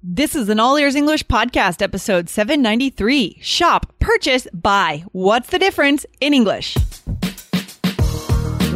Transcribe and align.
This 0.00 0.36
is 0.36 0.48
an 0.48 0.60
All 0.60 0.76
Ears 0.76 0.94
English 0.94 1.24
podcast, 1.24 1.82
episode 1.82 2.28
793. 2.28 3.38
Shop, 3.40 3.92
purchase, 3.98 4.46
buy. 4.54 5.02
What's 5.10 5.50
the 5.50 5.58
difference 5.58 6.06
in 6.20 6.32
English? 6.32 6.76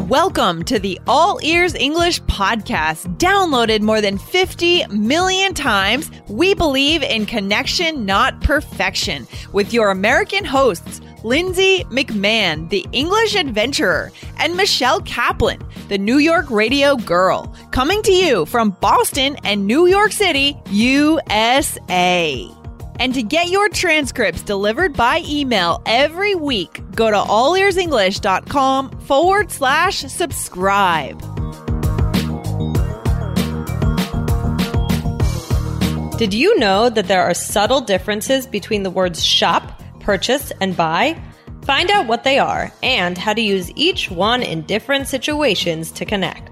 Welcome 0.08 0.64
to 0.64 0.80
the 0.80 0.98
All 1.06 1.38
Ears 1.44 1.76
English 1.76 2.20
podcast, 2.22 3.18
downloaded 3.18 3.82
more 3.82 4.00
than 4.00 4.18
50 4.18 4.88
million 4.88 5.54
times. 5.54 6.10
We 6.26 6.54
believe 6.54 7.04
in 7.04 7.24
connection, 7.26 8.04
not 8.04 8.40
perfection, 8.40 9.28
with 9.52 9.72
your 9.72 9.90
American 9.92 10.44
hosts, 10.44 11.00
Lindsay 11.24 11.84
McMahon, 11.84 12.68
the 12.68 12.86
English 12.92 13.34
adventurer, 13.36 14.10
and 14.38 14.56
Michelle 14.56 15.00
Kaplan, 15.00 15.62
the 15.88 15.98
New 15.98 16.18
York 16.18 16.50
radio 16.50 16.96
girl, 16.96 17.54
coming 17.70 18.02
to 18.02 18.12
you 18.12 18.44
from 18.46 18.70
Boston 18.80 19.36
and 19.44 19.66
New 19.66 19.86
York 19.86 20.12
City, 20.12 20.56
USA. 20.70 22.48
And 22.98 23.14
to 23.14 23.22
get 23.22 23.48
your 23.48 23.68
transcripts 23.68 24.42
delivered 24.42 24.94
by 24.94 25.22
email 25.26 25.82
every 25.86 26.34
week, 26.34 26.82
go 26.94 27.10
to 27.10 27.16
allearsenglish.com 27.16 29.00
forward 29.00 29.50
slash 29.50 29.98
subscribe. 30.00 31.20
Did 36.18 36.34
you 36.34 36.56
know 36.58 36.88
that 36.88 37.08
there 37.08 37.22
are 37.22 37.34
subtle 37.34 37.80
differences 37.80 38.46
between 38.46 38.84
the 38.84 38.90
words 38.90 39.24
shop, 39.24 39.81
purchase, 40.02 40.52
and 40.60 40.76
buy? 40.76 41.20
Find 41.64 41.90
out 41.90 42.06
what 42.06 42.24
they 42.24 42.38
are 42.38 42.72
and 42.82 43.16
how 43.16 43.32
to 43.32 43.40
use 43.40 43.70
each 43.76 44.10
one 44.10 44.42
in 44.42 44.62
different 44.62 45.06
situations 45.06 45.92
to 45.92 46.04
connect. 46.04 46.51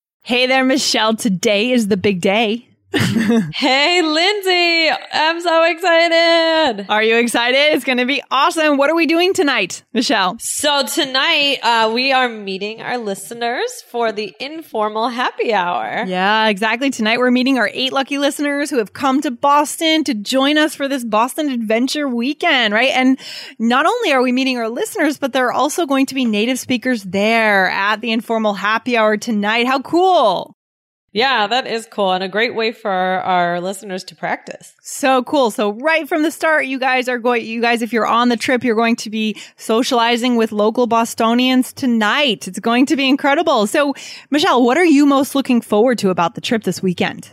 Hey 0.23 0.45
there, 0.45 0.63
Michelle. 0.63 1.15
Today 1.15 1.71
is 1.71 1.87
the 1.87 1.97
big 1.97 2.21
day. 2.21 2.67
hey, 3.53 4.01
Lindsay! 4.01 4.89
I'm 5.13 5.39
so 5.39 5.63
excited! 5.63 6.87
Are 6.89 7.01
you 7.01 7.15
excited? 7.15 7.73
It's 7.73 7.85
going 7.85 7.99
to 7.99 8.05
be 8.05 8.21
awesome. 8.29 8.75
What 8.75 8.89
are 8.89 8.95
we 8.95 9.05
doing 9.05 9.33
tonight, 9.33 9.83
Michelle? 9.93 10.35
So, 10.39 10.85
tonight 10.85 11.59
uh, 11.63 11.89
we 11.93 12.11
are 12.11 12.27
meeting 12.27 12.81
our 12.81 12.97
listeners 12.97 13.81
for 13.89 14.11
the 14.11 14.35
informal 14.41 15.07
happy 15.07 15.53
hour. 15.53 16.03
Yeah, 16.05 16.47
exactly. 16.47 16.89
Tonight 16.89 17.19
we're 17.19 17.31
meeting 17.31 17.57
our 17.57 17.69
eight 17.73 17.93
lucky 17.93 18.17
listeners 18.17 18.69
who 18.69 18.79
have 18.79 18.91
come 18.91 19.21
to 19.21 19.31
Boston 19.31 20.03
to 20.03 20.13
join 20.13 20.57
us 20.57 20.75
for 20.75 20.89
this 20.89 21.05
Boston 21.05 21.49
Adventure 21.49 22.09
weekend, 22.09 22.73
right? 22.73 22.91
And 22.91 23.17
not 23.57 23.85
only 23.85 24.11
are 24.11 24.21
we 24.21 24.33
meeting 24.33 24.57
our 24.57 24.67
listeners, 24.67 25.17
but 25.17 25.31
there 25.31 25.47
are 25.47 25.53
also 25.53 25.85
going 25.85 26.07
to 26.07 26.15
be 26.15 26.25
native 26.25 26.59
speakers 26.59 27.03
there 27.03 27.69
at 27.69 28.01
the 28.01 28.11
informal 28.11 28.53
happy 28.53 28.97
hour 28.97 29.15
tonight. 29.15 29.65
How 29.65 29.81
cool! 29.81 30.57
Yeah, 31.13 31.47
that 31.47 31.67
is 31.67 31.87
cool 31.91 32.13
and 32.13 32.23
a 32.23 32.29
great 32.29 32.55
way 32.55 32.71
for 32.71 32.89
our 32.89 33.59
listeners 33.59 34.05
to 34.05 34.15
practice. 34.15 34.73
So 34.81 35.23
cool. 35.23 35.51
So 35.51 35.73
right 35.73 36.07
from 36.07 36.23
the 36.23 36.31
start, 36.31 36.67
you 36.67 36.79
guys 36.79 37.09
are 37.09 37.19
going, 37.19 37.45
you 37.45 37.59
guys, 37.59 37.81
if 37.81 37.91
you're 37.91 38.07
on 38.07 38.29
the 38.29 38.37
trip, 38.37 38.63
you're 38.63 38.75
going 38.75 38.95
to 38.97 39.09
be 39.09 39.35
socializing 39.57 40.37
with 40.37 40.53
local 40.53 40.87
Bostonians 40.87 41.73
tonight. 41.73 42.47
It's 42.47 42.59
going 42.59 42.85
to 42.85 42.95
be 42.95 43.09
incredible. 43.09 43.67
So 43.67 43.93
Michelle, 44.29 44.63
what 44.63 44.77
are 44.77 44.85
you 44.85 45.05
most 45.05 45.35
looking 45.35 45.59
forward 45.59 45.97
to 45.99 46.11
about 46.11 46.35
the 46.35 46.41
trip 46.41 46.63
this 46.63 46.81
weekend? 46.81 47.29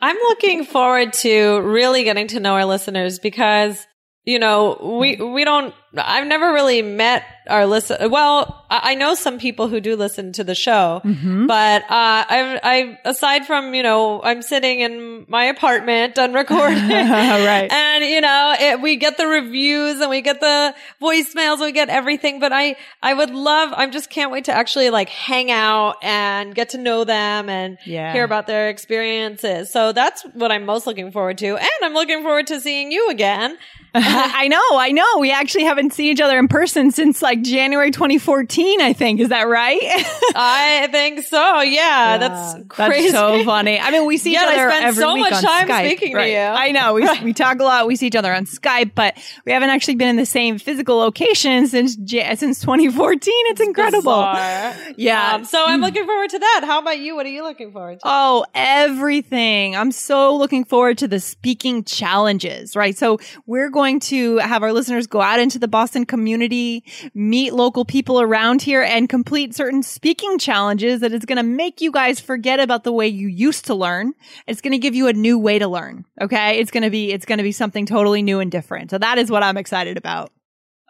I'm 0.00 0.16
looking 0.16 0.64
forward 0.64 1.12
to 1.14 1.60
really 1.60 2.02
getting 2.02 2.26
to 2.28 2.40
know 2.40 2.54
our 2.54 2.64
listeners 2.64 3.20
because 3.20 3.86
you 4.24 4.38
know, 4.38 4.78
we, 5.00 5.16
we 5.16 5.44
don't, 5.44 5.74
I've 5.96 6.26
never 6.26 6.52
really 6.52 6.82
met 6.82 7.24
our 7.48 7.66
listen. 7.66 8.10
Well, 8.10 8.64
I 8.70 8.94
know 8.94 9.14
some 9.14 9.38
people 9.38 9.68
who 9.68 9.80
do 9.80 9.96
listen 9.96 10.32
to 10.32 10.44
the 10.44 10.54
show, 10.54 11.02
mm-hmm. 11.04 11.46
but, 11.46 11.82
uh, 11.82 11.86
I, 11.90 12.60
I, 12.62 12.98
aside 13.04 13.46
from, 13.46 13.74
you 13.74 13.82
know, 13.82 14.22
I'm 14.22 14.42
sitting 14.42 14.80
in 14.80 15.26
my 15.28 15.44
apartment 15.44 16.18
and 16.18 16.34
recording. 16.34 16.88
right. 16.88 17.70
And, 17.84 18.04
you 18.04 18.20
know, 18.20 18.54
it, 18.58 18.80
we 18.80 18.96
get 18.96 19.16
the 19.16 19.26
reviews 19.26 20.00
and 20.00 20.10
we 20.10 20.20
get 20.20 20.40
the 20.40 20.74
voicemails, 21.00 21.60
we 21.60 21.72
get 21.72 21.88
everything, 21.88 22.40
but 22.40 22.52
I, 22.52 22.76
I 23.02 23.14
would 23.14 23.30
love, 23.30 23.72
I 23.72 23.86
just 23.88 24.10
can't 24.10 24.30
wait 24.30 24.46
to 24.46 24.52
actually 24.52 24.90
like 24.90 25.08
hang 25.08 25.50
out 25.50 25.96
and 26.02 26.54
get 26.54 26.70
to 26.70 26.78
know 26.78 27.04
them 27.04 27.48
and 27.48 27.78
yeah. 27.84 28.12
hear 28.12 28.24
about 28.24 28.46
their 28.46 28.68
experiences. 28.68 29.70
So 29.70 29.92
that's 29.92 30.22
what 30.34 30.50
I'm 30.50 30.64
most 30.64 30.86
looking 30.86 31.12
forward 31.12 31.38
to. 31.38 31.56
And 31.56 31.70
I'm 31.82 31.94
looking 31.94 32.22
forward 32.22 32.46
to 32.48 32.60
seeing 32.60 32.90
you 32.90 33.10
again. 33.10 33.56
I 33.96 34.48
know, 34.48 34.78
I 34.78 34.90
know. 34.90 35.18
We 35.20 35.30
actually 35.30 35.62
haven't 35.62 35.92
seen 35.92 36.06
each 36.06 36.20
other 36.20 36.36
in 36.36 36.48
person 36.48 36.90
since 36.90 37.22
like 37.22 37.42
January 37.42 37.92
2014, 37.92 38.80
I 38.80 38.92
think. 38.92 39.20
Is 39.20 39.28
that 39.28 39.44
right? 39.44 39.78
I 40.34 40.88
think 40.90 41.20
so. 41.20 41.60
Yeah, 41.60 41.70
yeah 41.70 42.18
that's 42.18 42.66
crazy. 42.68 43.12
That's 43.12 43.14
so 43.14 43.44
funny. 43.44 43.78
I 43.78 43.92
mean, 43.92 44.04
we 44.06 44.16
see 44.16 44.32
yeah, 44.32 44.42
each 44.42 44.58
other 44.58 44.68
I 44.68 44.70
spend 44.70 44.84
every 44.86 45.00
so 45.00 45.16
much 45.16 45.44
time 45.44 45.68
Skype, 45.68 45.86
speaking 45.86 46.14
right. 46.14 46.24
to 46.24 46.30
you. 46.32 46.38
I 46.38 46.72
know. 46.72 46.94
We, 46.94 47.20
we 47.22 47.32
talk 47.32 47.60
a 47.60 47.62
lot. 47.62 47.86
We 47.86 47.94
see 47.94 48.08
each 48.08 48.16
other 48.16 48.34
on 48.34 48.46
Skype, 48.46 48.96
but 48.96 49.16
we 49.46 49.52
haven't 49.52 49.70
actually 49.70 49.94
been 49.94 50.08
in 50.08 50.16
the 50.16 50.26
same 50.26 50.58
physical 50.58 50.96
location 50.96 51.68
since 51.68 51.94
since 51.94 52.60
2014. 52.62 53.32
It's 53.46 53.60
incredible. 53.60 54.12
Bizarre. 54.12 54.74
Yeah. 54.96 55.34
Um, 55.34 55.44
so 55.44 55.64
I'm 55.64 55.80
looking 55.80 56.04
forward 56.04 56.30
to 56.30 56.38
that. 56.40 56.62
How 56.64 56.80
about 56.80 56.98
you? 56.98 57.14
What 57.14 57.26
are 57.26 57.30
you 57.30 57.44
looking 57.44 57.70
forward 57.70 58.00
to? 58.00 58.02
Oh, 58.04 58.44
everything. 58.56 59.76
I'm 59.76 59.92
so 59.92 60.36
looking 60.36 60.64
forward 60.64 60.98
to 60.98 61.06
the 61.06 61.20
speaking 61.20 61.84
challenges, 61.84 62.74
right? 62.74 62.98
So 62.98 63.20
we're 63.46 63.70
going 63.70 63.83
to 63.84 64.38
have 64.38 64.62
our 64.62 64.72
listeners 64.72 65.06
go 65.06 65.20
out 65.20 65.40
into 65.40 65.58
the 65.58 65.68
Boston 65.68 66.04
community, 66.06 66.84
meet 67.14 67.52
local 67.52 67.84
people 67.84 68.20
around 68.20 68.62
here, 68.62 68.82
and 68.82 69.08
complete 69.08 69.54
certain 69.54 69.82
speaking 69.82 70.38
challenges 70.38 71.00
that 71.00 71.12
is 71.12 71.24
going 71.24 71.36
to 71.36 71.42
make 71.42 71.80
you 71.80 71.92
guys 71.92 72.20
forget 72.20 72.60
about 72.60 72.84
the 72.84 72.92
way 72.92 73.06
you 73.06 73.28
used 73.28 73.66
to 73.66 73.74
learn. 73.74 74.14
It's 74.46 74.60
going 74.60 74.72
to 74.72 74.78
give 74.78 74.94
you 74.94 75.08
a 75.08 75.12
new 75.12 75.38
way 75.38 75.58
to 75.58 75.68
learn. 75.68 76.04
Okay. 76.20 76.58
It's 76.58 76.70
going 76.70 76.82
to 76.82 76.90
be, 76.90 77.12
it's 77.12 77.26
going 77.26 77.38
to 77.38 77.44
be 77.44 77.52
something 77.52 77.86
totally 77.86 78.22
new 78.22 78.40
and 78.40 78.50
different. 78.50 78.90
So 78.90 78.98
that 78.98 79.18
is 79.18 79.30
what 79.30 79.42
I'm 79.42 79.56
excited 79.56 79.96
about. 79.96 80.32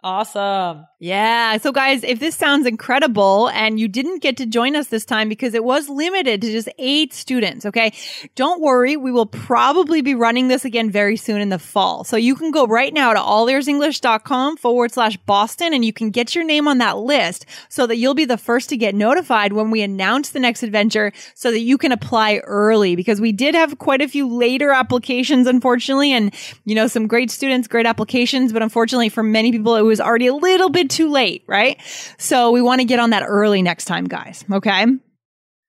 Awesome. 0.03 0.85
Yeah. 1.05 1.57
So 1.57 1.71
guys, 1.71 2.03
if 2.03 2.19
this 2.19 2.35
sounds 2.35 2.65
incredible 2.65 3.49
and 3.49 3.79
you 3.79 3.87
didn't 3.87 4.23
get 4.23 4.37
to 4.37 4.47
join 4.47 4.75
us 4.75 4.87
this 4.87 5.05
time 5.05 5.29
because 5.29 5.53
it 5.53 5.63
was 5.63 5.87
limited 5.87 6.41
to 6.41 6.51
just 6.51 6.67
eight 6.79 7.13
students, 7.13 7.63
okay? 7.63 7.93
Don't 8.33 8.59
worry. 8.59 8.97
We 8.97 9.11
will 9.11 9.27
probably 9.27 10.01
be 10.01 10.15
running 10.15 10.47
this 10.47 10.65
again 10.65 10.89
very 10.89 11.15
soon 11.15 11.41
in 11.41 11.49
the 11.49 11.59
fall. 11.59 12.05
So 12.05 12.17
you 12.17 12.33
can 12.33 12.49
go 12.49 12.65
right 12.65 12.91
now 12.91 13.13
to 13.13 13.19
allearsenglish.com 13.19 14.57
forward 14.57 14.93
slash 14.93 15.15
Boston 15.17 15.75
and 15.75 15.85
you 15.85 15.93
can 15.93 16.09
get 16.09 16.33
your 16.33 16.43
name 16.43 16.67
on 16.67 16.79
that 16.79 16.97
list 16.97 17.45
so 17.69 17.85
that 17.85 17.97
you'll 17.97 18.15
be 18.15 18.25
the 18.25 18.35
first 18.35 18.69
to 18.69 18.75
get 18.75 18.95
notified 18.95 19.53
when 19.53 19.69
we 19.69 19.83
announce 19.83 20.31
the 20.31 20.39
next 20.39 20.63
adventure 20.63 21.13
so 21.35 21.51
that 21.51 21.59
you 21.59 21.77
can 21.77 21.91
apply 21.91 22.37
early 22.45 22.95
because 22.95 23.21
we 23.21 23.31
did 23.31 23.53
have 23.53 23.77
quite 23.77 24.01
a 24.01 24.07
few 24.07 24.27
later 24.27 24.71
applications, 24.71 25.45
unfortunately. 25.45 26.13
And, 26.13 26.33
you 26.65 26.73
know, 26.73 26.87
some 26.87 27.05
great 27.05 27.29
students, 27.29 27.67
great 27.67 27.85
applications, 27.85 28.51
but 28.51 28.63
unfortunately 28.63 29.09
for 29.09 29.21
many 29.21 29.51
people, 29.51 29.75
it 29.75 29.83
was 29.83 30.01
already 30.01 30.25
a 30.25 30.33
little 30.33 30.71
bit 30.71 30.94
too 30.95 31.11
late, 31.11 31.43
right? 31.47 31.81
So 32.17 32.51
we 32.51 32.61
want 32.61 32.81
to 32.81 32.85
get 32.85 32.99
on 32.99 33.11
that 33.11 33.23
early 33.27 33.61
next 33.61 33.85
time, 33.85 34.05
guys. 34.05 34.43
Okay. 34.51 34.85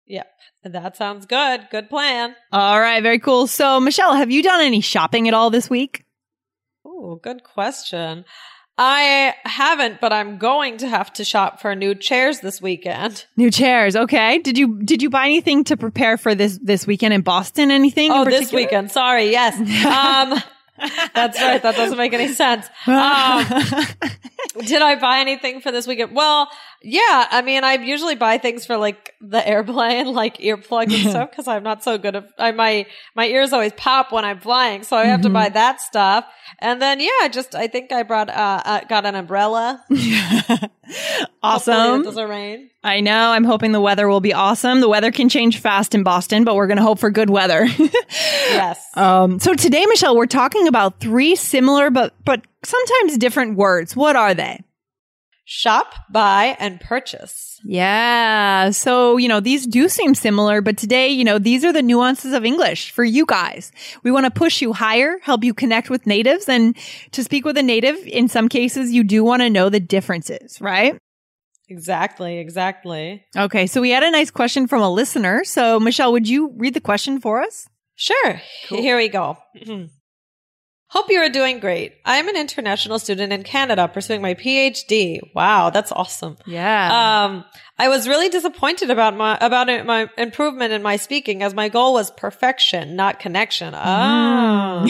Yep. 0.07 0.27
That 0.65 0.97
sounds 0.97 1.27
good. 1.27 1.69
Good 1.71 1.89
plan. 1.89 2.35
All 2.53 2.81
right. 2.81 3.03
Very 3.03 3.19
cool. 3.19 3.47
So, 3.47 3.79
Michelle, 3.81 4.15
have 4.15 4.31
you 4.31 4.43
done 4.43 4.61
any 4.61 4.81
shopping 4.81 5.29
at 5.29 5.35
all 5.35 5.51
this 5.51 5.71
week? 5.71 6.05
Oh, 6.85 7.17
good 7.23 7.45
question. 7.45 8.25
I 8.79 9.35
haven't, 9.45 10.01
but 10.01 10.13
I'm 10.13 10.37
going 10.37 10.79
to 10.79 10.89
have 10.89 11.11
to 11.15 11.25
shop 11.25 11.61
for 11.61 11.75
new 11.75 11.95
chairs 11.95 12.41
this 12.41 12.61
weekend. 12.61 13.25
New 13.37 13.51
chairs, 13.51 13.97
okay. 13.97 14.39
Did 14.39 14.59
you 14.59 14.83
did 14.83 15.03
you 15.03 15.09
buy 15.09 15.25
anything 15.25 15.65
to 15.65 15.79
prepare 15.79 16.19
for 16.19 16.35
this 16.35 16.59
this 16.63 16.87
weekend 16.87 17.15
in 17.15 17.23
Boston? 17.23 17.71
Anything? 17.71 18.11
Oh, 18.13 18.27
this 18.27 18.53
weekend. 18.53 18.91
Sorry, 18.93 19.31
yes. 19.31 19.57
Um, 19.87 20.43
that's 21.15 21.41
right. 21.41 21.63
That 21.63 21.77
doesn't 21.77 21.99
make 21.99 22.13
any 22.13 22.29
sense. 22.29 22.67
Um, 22.87 23.45
did 24.67 24.83
I 24.83 24.97
buy 25.01 25.19
anything 25.21 25.61
for 25.61 25.73
this 25.73 25.87
weekend? 25.87 26.15
Well, 26.15 26.49
Yeah, 26.83 27.27
I 27.31 27.43
mean, 27.43 27.65
I 27.65 27.75
usually 27.75 28.15
buy 28.15 28.39
things 28.39 28.67
for 28.67 28.77
like 28.77 29.15
the 29.21 29.47
airplane, 29.47 30.07
like 30.15 30.39
earplugs 30.39 30.95
and 30.95 31.11
stuff, 31.11 31.31
because 31.33 31.49
I'm 31.49 31.63
not 31.63 31.83
so 31.83 31.99
good 31.99 32.17
at. 32.17 32.29
I, 32.39 32.53
my 32.53 32.87
my 33.15 33.27
ears 33.27 33.53
always 33.53 33.73
pop 33.73 34.13
when 34.13 34.25
I'm 34.25 34.41
flying, 34.41 34.83
so 34.83 34.97
I 34.97 35.05
have 35.07 35.23
to 35.23 35.31
buy 35.31 35.49
that 35.49 35.81
stuff. 35.81 36.27
And 36.59 36.81
then 36.81 37.01
yeah, 37.01 37.29
just 37.29 37.55
I 37.55 37.67
think 37.67 37.93
I 37.93 38.03
brought 38.03 38.29
uh, 38.29 38.63
uh 38.65 38.81
got 38.89 39.07
an 39.07 39.15
umbrella. 39.15 39.85
Awesome. 41.43 42.03
it 42.03 42.05
doesn't 42.05 42.29
rain. 42.29 42.71
I 42.83 43.01
know. 43.01 43.31
I'm 43.31 43.45
hoping 43.45 43.73
the 43.73 43.81
weather 43.81 44.09
will 44.09 44.21
be 44.21 44.33
awesome. 44.33 44.81
The 44.81 44.89
weather 44.89 45.11
can 45.11 45.29
change 45.29 45.61
fast 45.61 45.95
in 45.95 46.03
Boston, 46.03 46.45
but 46.45 46.55
we're 46.55 46.67
going 46.67 46.77
to 46.77 46.83
hope 46.83 46.99
for 46.99 47.11
good 47.11 47.31
weather. 47.31 47.67
Yes. 48.49 48.85
um, 48.95 49.41
so 49.41 49.55
today, 49.55 49.85
Michelle, 49.87 50.17
we're 50.17 50.27
talking 50.27 50.66
about 50.67 51.01
three 51.01 51.37
similar 51.37 51.91
but 51.91 52.15
but 52.25 52.43
sometimes 52.65 53.19
different 53.19 53.57
words. 53.57 53.97
What 53.97 54.17
are 54.17 54.35
they? 54.35 54.61
Shop, 55.49 55.95
buy, 56.11 56.57
and 56.59 56.81
purchase. 56.81 57.61
Yeah. 57.65 58.71
So, 58.71 59.17
you 59.17 59.29
know, 59.29 59.39
these 59.39 59.65
do 59.65 59.89
seem 59.89 60.17
similar, 60.17 60.61
but 60.61 60.77
today, 60.77 61.09
you 61.09 61.23
know, 61.23 61.39
these 61.39 61.65
are 61.65 61.73
the 61.73 61.83
nuances 61.83 62.33
of 62.33 62.45
English 62.45 62.91
for 62.91 63.05
you 63.05 63.25
guys. 63.25 63.71
We 64.03 64.11
want 64.11 64.25
to 64.25 64.31
push 64.33 64.61
you 64.61 64.73
higher, 64.73 65.19
help 65.23 65.45
you 65.45 65.55
connect 65.55 65.89
with 65.89 66.05
natives. 66.05 66.49
And 66.49 66.77
to 67.13 67.23
speak 67.23 67.45
with 67.45 67.57
a 67.57 67.63
native, 67.63 67.97
in 68.07 68.29
some 68.29 68.49
cases, 68.49 68.91
you 68.91 69.05
do 69.05 69.23
want 69.23 69.43
to 69.43 69.49
know 69.49 69.69
the 69.69 69.79
differences, 69.79 70.61
right? 70.61 70.99
Exactly. 71.69 72.39
Exactly. 72.39 73.25
Okay. 73.37 73.69
So 73.69 73.81
we 73.81 73.91
had 73.91 74.03
a 74.03 74.11
nice 74.11 74.33
question 74.33 74.67
from 74.67 74.83
a 74.83 74.91
listener. 74.91 75.45
So, 75.45 75.79
Michelle, 75.79 76.11
would 76.11 76.29
you 76.29 76.55
read 76.57 76.75
the 76.75 76.81
question 76.81 77.21
for 77.21 77.41
us? 77.41 77.69
Sure. 77.95 78.41
Here 78.69 78.97
we 78.97 79.09
go. 79.09 79.39
Hope 80.89 81.11
you 81.11 81.19
are 81.19 81.29
doing 81.29 81.59
great. 81.59 81.95
I 82.05 82.19
am 82.19 82.29
an 82.29 82.37
international 82.37 83.01
student 83.01 83.33
in 83.33 83.43
Canada 83.43 83.89
pursuing 83.89 84.23
my 84.23 84.35
PhD. 84.35 85.19
Wow, 85.35 85.71
that's 85.71 85.91
awesome. 85.91 86.37
Yeah. 86.47 87.25
Um, 87.25 87.45
I 87.77 87.89
was 87.89 88.07
really 88.07 88.29
disappointed 88.29 88.91
about 88.91 89.17
my 89.17 89.37
about 89.41 89.69
it, 89.69 89.85
my 89.85 90.09
improvement 90.17 90.73
in 90.73 90.83
my 90.83 90.97
speaking 90.97 91.43
as 91.43 91.55
my 91.55 91.69
goal 91.69 91.95
was 91.95 92.13
perfection, 92.13 92.95
not 92.95 93.19
connection. 93.19 93.75
Oh. 93.75 94.87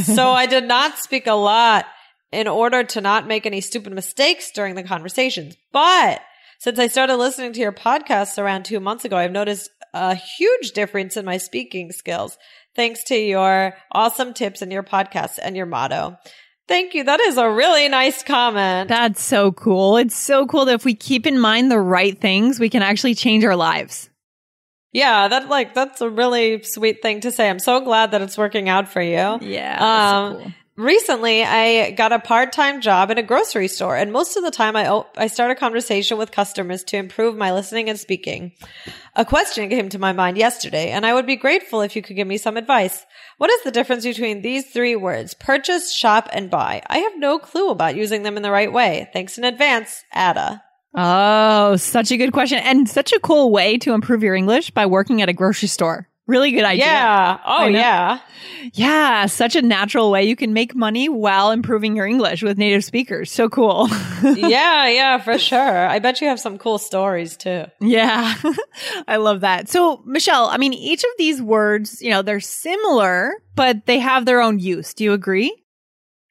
so 0.04 0.30
I 0.30 0.46
did 0.46 0.64
not 0.64 0.98
speak 0.98 1.26
a 1.26 1.34
lot 1.34 1.86
in 2.30 2.46
order 2.46 2.84
to 2.84 3.00
not 3.00 3.26
make 3.26 3.44
any 3.44 3.60
stupid 3.60 3.92
mistakes 3.92 4.52
during 4.52 4.76
the 4.76 4.84
conversations. 4.84 5.56
But 5.72 6.22
since 6.60 6.78
I 6.78 6.86
started 6.86 7.16
listening 7.16 7.54
to 7.54 7.60
your 7.60 7.72
podcasts 7.72 8.38
around 8.38 8.66
two 8.66 8.78
months 8.78 9.04
ago, 9.04 9.16
I've 9.16 9.32
noticed 9.32 9.70
a 9.92 10.14
huge 10.14 10.70
difference 10.72 11.16
in 11.16 11.24
my 11.24 11.38
speaking 11.38 11.90
skills 11.90 12.38
thanks 12.74 13.04
to 13.04 13.14
your 13.16 13.74
awesome 13.92 14.34
tips 14.34 14.62
and 14.62 14.72
your 14.72 14.82
podcast 14.82 15.38
and 15.42 15.56
your 15.56 15.66
motto. 15.66 16.16
Thank 16.68 16.94
you. 16.94 17.02
That 17.02 17.20
is 17.20 17.36
a 17.36 17.50
really 17.50 17.88
nice 17.88 18.22
comment. 18.22 18.88
That's 18.88 19.20
so 19.20 19.50
cool. 19.50 19.96
It's 19.96 20.16
so 20.16 20.46
cool 20.46 20.66
that 20.66 20.74
if 20.74 20.84
we 20.84 20.94
keep 20.94 21.26
in 21.26 21.38
mind 21.38 21.70
the 21.70 21.80
right 21.80 22.18
things, 22.20 22.60
we 22.60 22.70
can 22.70 22.82
actually 22.82 23.16
change 23.16 23.44
our 23.44 23.56
lives. 23.56 24.08
yeah, 24.92 25.26
that 25.28 25.48
like 25.48 25.74
that's 25.74 26.00
a 26.00 26.08
really 26.08 26.62
sweet 26.62 27.02
thing 27.02 27.20
to 27.22 27.32
say. 27.32 27.48
I'm 27.50 27.58
so 27.58 27.80
glad 27.80 28.12
that 28.12 28.22
it's 28.22 28.38
working 28.38 28.68
out 28.68 28.88
for 28.88 29.02
you. 29.02 29.38
Yeah. 29.40 29.78
Um, 29.80 30.36
cool. 30.36 30.52
Recently, 30.80 31.44
I 31.44 31.90
got 31.90 32.10
a 32.10 32.18
part-time 32.18 32.80
job 32.80 33.10
in 33.10 33.18
a 33.18 33.22
grocery 33.22 33.68
store, 33.68 33.96
and 33.96 34.10
most 34.10 34.38
of 34.38 34.42
the 34.42 34.50
time, 34.50 34.76
I 34.76 35.26
start 35.26 35.50
a 35.50 35.54
conversation 35.54 36.16
with 36.16 36.32
customers 36.32 36.82
to 36.84 36.96
improve 36.96 37.36
my 37.36 37.52
listening 37.52 37.90
and 37.90 38.00
speaking. 38.00 38.52
A 39.14 39.26
question 39.26 39.68
came 39.68 39.90
to 39.90 39.98
my 39.98 40.14
mind 40.14 40.38
yesterday, 40.38 40.88
and 40.88 41.04
I 41.04 41.12
would 41.12 41.26
be 41.26 41.36
grateful 41.36 41.82
if 41.82 41.94
you 41.94 42.00
could 42.00 42.16
give 42.16 42.26
me 42.26 42.38
some 42.38 42.56
advice. 42.56 43.04
What 43.36 43.50
is 43.50 43.62
the 43.62 43.70
difference 43.70 44.04
between 44.04 44.40
these 44.40 44.70
three 44.72 44.96
words: 44.96 45.34
purchase, 45.34 45.92
shop, 45.92 46.30
and 46.32 46.48
buy? 46.48 46.82
I 46.86 47.00
have 47.00 47.18
no 47.18 47.38
clue 47.38 47.68
about 47.68 47.94
using 47.94 48.22
them 48.22 48.38
in 48.38 48.42
the 48.42 48.50
right 48.50 48.72
way. 48.72 49.10
Thanks 49.12 49.36
in 49.36 49.44
advance, 49.44 50.02
Ada. 50.16 50.62
Oh, 50.94 51.76
such 51.76 52.10
a 52.10 52.16
good 52.16 52.32
question. 52.32 52.58
And 52.58 52.88
such 52.88 53.12
a 53.12 53.20
cool 53.20 53.52
way 53.52 53.76
to 53.76 53.92
improve 53.92 54.22
your 54.22 54.34
English 54.34 54.70
by 54.70 54.86
working 54.86 55.20
at 55.20 55.28
a 55.28 55.34
grocery 55.34 55.68
store. 55.68 56.08
Really 56.30 56.52
good 56.52 56.64
idea. 56.64 56.86
Yeah. 56.86 57.38
Oh, 57.44 57.56
oh 57.60 57.66
yeah. 57.66 58.20
Yeah. 58.72 59.26
Such 59.26 59.56
a 59.56 59.62
natural 59.62 60.10
way 60.12 60.24
you 60.24 60.36
can 60.36 60.52
make 60.52 60.74
money 60.76 61.08
while 61.08 61.50
improving 61.50 61.96
your 61.96 62.06
English 62.06 62.42
with 62.42 62.56
native 62.56 62.84
speakers. 62.84 63.32
So 63.32 63.48
cool. 63.48 63.88
yeah, 64.22 64.88
yeah, 64.88 65.18
for 65.18 65.38
sure. 65.38 65.88
I 65.88 65.98
bet 65.98 66.20
you 66.20 66.28
have 66.28 66.38
some 66.38 66.56
cool 66.56 66.78
stories 66.78 67.36
too. 67.36 67.64
yeah. 67.80 68.34
I 69.08 69.16
love 69.16 69.40
that. 69.40 69.68
So, 69.68 70.02
Michelle, 70.06 70.46
I 70.46 70.56
mean, 70.56 70.72
each 70.72 71.02
of 71.02 71.10
these 71.18 71.42
words, 71.42 72.00
you 72.00 72.10
know, 72.10 72.22
they're 72.22 72.38
similar, 72.38 73.32
but 73.56 73.86
they 73.86 73.98
have 73.98 74.24
their 74.24 74.40
own 74.40 74.60
use. 74.60 74.94
Do 74.94 75.02
you 75.04 75.12
agree? 75.12 75.56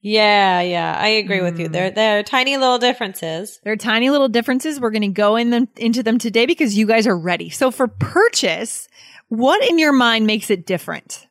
Yeah, 0.02 0.62
yeah, 0.62 0.96
I 0.98 1.08
agree 1.10 1.42
with 1.42 1.60
you. 1.60 1.68
Mm. 1.68 1.72
There, 1.74 1.92
there 1.92 2.20
are 2.20 2.24
tiny 2.24 2.56
little 2.58 2.78
differences. 2.78 3.60
There 3.64 3.74
are 3.74 3.78
tiny 3.78 4.10
little 4.10 4.30
differences. 4.30 4.80
We're 4.80 4.92
going 4.92 5.02
to 5.02 5.08
go 5.10 5.36
in 5.36 5.50
them, 5.50 5.68
into 5.76 6.04
them 6.04 6.18
today 6.18 6.46
because 6.46 6.78
you 6.78 6.86
guys 6.88 7.06
are 7.06 7.18
ready. 7.18 7.50
So 7.50 7.70
for 7.70 7.88
purchase, 7.88 8.88
what 9.28 9.62
in 9.70 9.78
your 9.78 9.92
mind 9.92 10.26
makes 10.26 10.50
it 10.50 10.66
different? 10.66 11.28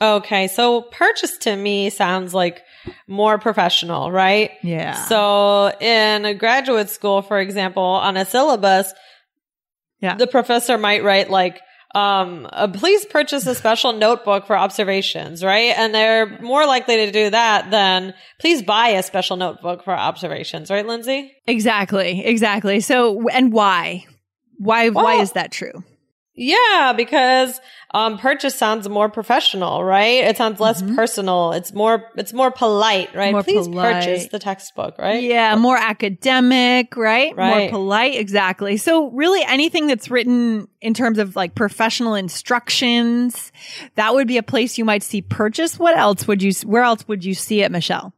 Okay, 0.00 0.46
so 0.48 0.82
purchase 0.82 1.38
to 1.38 1.54
me 1.56 1.90
sounds 1.90 2.32
like 2.34 2.62
more 3.06 3.38
professional, 3.38 4.10
right? 4.12 4.52
Yeah. 4.62 4.94
So 4.94 5.72
in 5.80 6.24
a 6.24 6.34
graduate 6.34 6.88
school, 6.90 7.22
for 7.22 7.38
example, 7.40 7.82
on 7.82 8.16
a 8.16 8.24
syllabus, 8.24 8.92
Yeah. 10.00 10.14
the 10.16 10.28
professor 10.28 10.78
might 10.78 11.02
write 11.02 11.30
like, 11.30 11.60
um, 11.98 12.48
uh, 12.52 12.68
please 12.68 13.04
purchase 13.06 13.46
a 13.46 13.54
special 13.54 13.92
notebook 13.92 14.46
for 14.46 14.56
observations, 14.56 15.42
right? 15.42 15.76
And 15.76 15.94
they're 15.94 16.38
more 16.40 16.66
likely 16.66 16.96
to 17.06 17.12
do 17.12 17.30
that 17.30 17.70
than 17.70 18.14
please 18.40 18.62
buy 18.62 18.88
a 18.88 19.02
special 19.02 19.36
notebook 19.36 19.84
for 19.84 19.92
observations, 19.92 20.70
right, 20.70 20.86
Lindsay? 20.86 21.32
exactly. 21.46 22.24
Exactly. 22.24 22.80
So, 22.80 23.28
and 23.28 23.52
why? 23.52 24.04
Why, 24.58 24.88
why 24.90 25.20
is 25.20 25.32
that 25.32 25.52
true? 25.52 25.84
Yeah, 26.40 26.92
because 26.96 27.60
um, 27.92 28.16
purchase 28.16 28.54
sounds 28.54 28.88
more 28.88 29.08
professional, 29.08 29.82
right? 29.82 30.22
It 30.24 30.36
sounds 30.36 30.60
less 30.60 30.82
personal. 30.94 31.52
It's 31.52 31.72
more 31.72 32.04
it's 32.16 32.32
more 32.32 32.52
polite, 32.52 33.12
right? 33.12 33.26
Mm-hmm. 33.26 33.32
More 33.32 33.42
Please 33.42 33.66
polite. 33.66 34.04
purchase 34.04 34.28
the 34.28 34.38
textbook, 34.38 34.98
right? 34.98 35.20
Yeah. 35.20 35.56
More 35.56 35.76
academic, 35.76 36.96
right? 36.96 37.36
right? 37.36 37.58
More 37.58 37.70
polite. 37.70 38.14
Exactly. 38.14 38.76
So 38.76 39.10
really 39.10 39.42
anything 39.42 39.88
that's 39.88 40.12
written 40.12 40.68
in 40.80 40.94
terms 40.94 41.18
of 41.18 41.34
like 41.34 41.56
professional 41.56 42.14
instructions, 42.14 43.50
that 43.96 44.14
would 44.14 44.28
be 44.28 44.38
a 44.38 44.44
place 44.44 44.78
you 44.78 44.84
might 44.84 45.02
see 45.02 45.22
purchase. 45.22 45.76
What 45.76 45.96
else 45.96 46.28
would 46.28 46.40
you, 46.40 46.52
where 46.64 46.84
else 46.84 47.08
would 47.08 47.24
you 47.24 47.34
see 47.34 47.62
it, 47.62 47.72
Michelle? 47.72 48.14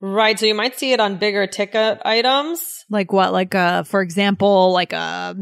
Right. 0.00 0.38
So 0.38 0.46
you 0.46 0.54
might 0.54 0.78
see 0.78 0.92
it 0.92 1.00
on 1.00 1.16
bigger 1.16 1.46
ticket 1.48 2.00
items. 2.04 2.84
Like 2.88 3.12
what? 3.12 3.32
Like 3.32 3.54
uh 3.54 3.82
for 3.82 4.00
example, 4.00 4.72
like 4.72 4.92
a 4.92 5.36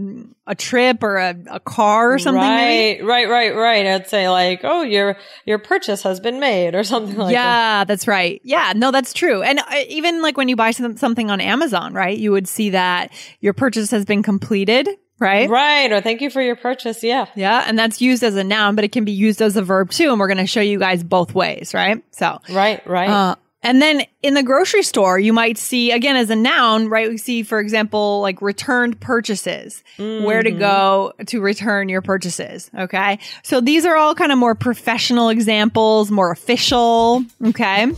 a 0.47 0.55
trip 0.55 1.03
or 1.03 1.17
a, 1.17 1.35
a 1.51 1.61
car 1.61 2.15
or 2.15 2.19
something 2.19 2.41
maybe? 2.43 3.03
right, 3.03 3.29
right, 3.29 3.55
right, 3.55 3.55
right. 3.55 3.87
I'd 3.87 4.09
say 4.09 4.29
like, 4.31 4.61
oh, 4.65 4.81
your 4.83 5.17
your 5.45 5.59
purchase 5.59 6.03
has 6.05 6.21
been 6.21 6.41
made 6.41 6.75
or 6.75 6.85
something 6.93 7.17
like 7.17 7.29
that. 7.29 7.33
yeah, 7.33 7.85
that's 7.85 8.09
right. 8.09 8.41
Yeah, 8.45 8.73
no, 8.75 8.91
that's 8.93 9.13
true. 9.13 9.43
And 9.43 9.59
uh, 9.59 9.65
even 9.89 10.23
like 10.23 10.37
when 10.39 10.49
you 10.49 10.57
buy 10.57 10.71
some, 10.71 10.97
something 10.97 11.31
on 11.31 11.41
Amazon, 11.43 11.93
right? 11.93 12.17
You 12.17 12.33
would 12.33 12.49
see 12.49 12.71
that 12.71 13.13
your 13.41 13.53
purchase 13.53 13.91
has 13.91 14.05
been 14.07 14.23
completed, 14.23 14.89
right? 15.19 15.51
Right. 15.51 15.93
Or 15.93 16.01
thank 16.01 16.23
you 16.23 16.31
for 16.31 16.41
your 16.41 16.57
purchase. 16.57 17.03
Yeah. 17.05 17.27
Yeah, 17.35 17.63
and 17.67 17.79
that's 17.79 18.01
used 18.01 18.23
as 18.23 18.37
a 18.37 18.45
noun, 18.45 18.75
but 18.75 18.85
it 18.85 18.93
can 18.93 19.05
be 19.05 19.13
used 19.13 19.43
as 19.43 19.57
a 19.57 19.63
verb 19.63 19.91
too. 19.91 20.11
And 20.11 20.19
we're 20.19 20.29
going 20.29 20.39
to 20.39 20.47
show 20.47 20.61
you 20.63 20.79
guys 20.79 21.05
both 21.05 21.35
ways, 21.35 21.75
right? 21.75 22.03
So, 22.13 22.41
Right, 22.51 22.87
right. 22.87 23.11
uh, 23.11 23.35
and 23.67 23.83
then 23.83 24.03
in 24.23 24.35
the 24.35 24.45
grocery 24.45 24.85
store, 24.85 25.19
you 25.19 25.33
might 25.33 25.59
see 25.59 25.91
again 25.91 26.15
as 26.15 26.31
a 26.31 26.37
noun, 26.37 26.89
right? 26.89 27.11
We 27.11 27.19
see, 27.19 27.43
for 27.43 27.59
example, 27.59 28.21
like 28.21 28.41
returned 28.41 29.01
purchases, 29.01 29.83
where 29.97 30.45
to 30.45 30.53
go 30.53 31.13
to 31.27 31.41
return 31.41 31.89
your 31.89 32.01
purchases. 32.01 32.71
Okay. 32.79 33.19
So 33.43 33.61
these 33.61 33.85
are 33.85 33.97
all 33.97 34.15
kind 34.15 34.31
of 34.31 34.39
more 34.39 34.55
professional 34.55 35.31
examples, 35.31 36.13
more 36.13 36.31
official. 36.31 37.25
Okay. 37.45 37.89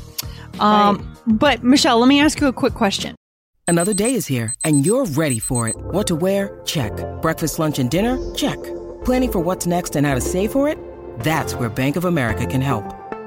Um, 0.59 1.15
but 1.27 1.63
Michelle, 1.63 1.99
let 1.99 2.09
me 2.09 2.19
ask 2.19 2.41
you 2.41 2.47
a 2.47 2.53
quick 2.53 2.73
question. 2.73 3.15
Another 3.67 3.93
day 3.93 4.15
is 4.15 4.27
here, 4.27 4.55
and 4.65 4.87
you're 4.87 5.05
ready 5.05 5.39
for 5.39 5.69
it. 5.69 5.77
What 5.77 6.07
to 6.07 6.17
wear? 6.17 6.63
Check. 6.65 6.93
Breakfast, 7.21 7.59
lunch, 7.59 7.79
and 7.79 7.91
dinner? 7.91 8.17
Check. 8.35 8.57
Planning 9.05 9.33
for 9.33 9.41
what's 9.41 9.67
next 9.67 9.97
and 9.97 10.07
how 10.07 10.15
to 10.15 10.23
save 10.23 10.51
for 10.51 10.71
it? 10.71 10.79
That's 11.21 11.53
where 11.53 11.69
Bank 11.69 11.97
of 11.97 12.07
America 12.07 12.47
can 12.47 12.63
help. 12.63 13.08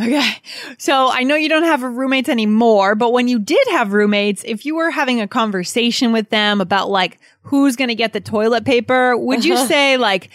Okay. 0.00 0.28
So 0.78 1.08
I 1.08 1.22
know 1.22 1.36
you 1.36 1.48
don't 1.48 1.62
have 1.62 1.82
roommates 1.82 2.28
anymore, 2.28 2.94
but 2.94 3.12
when 3.12 3.28
you 3.28 3.38
did 3.38 3.66
have 3.70 3.92
roommates, 3.92 4.42
if 4.44 4.66
you 4.66 4.74
were 4.74 4.90
having 4.90 5.20
a 5.20 5.28
conversation 5.28 6.12
with 6.12 6.30
them 6.30 6.60
about 6.60 6.90
like 6.90 7.18
who's 7.42 7.76
going 7.76 7.88
to 7.88 7.94
get 7.94 8.12
the 8.12 8.20
toilet 8.20 8.64
paper, 8.64 9.16
would 9.16 9.44
you 9.44 9.54
uh-huh. 9.54 9.66
say 9.66 9.96
like 9.96 10.30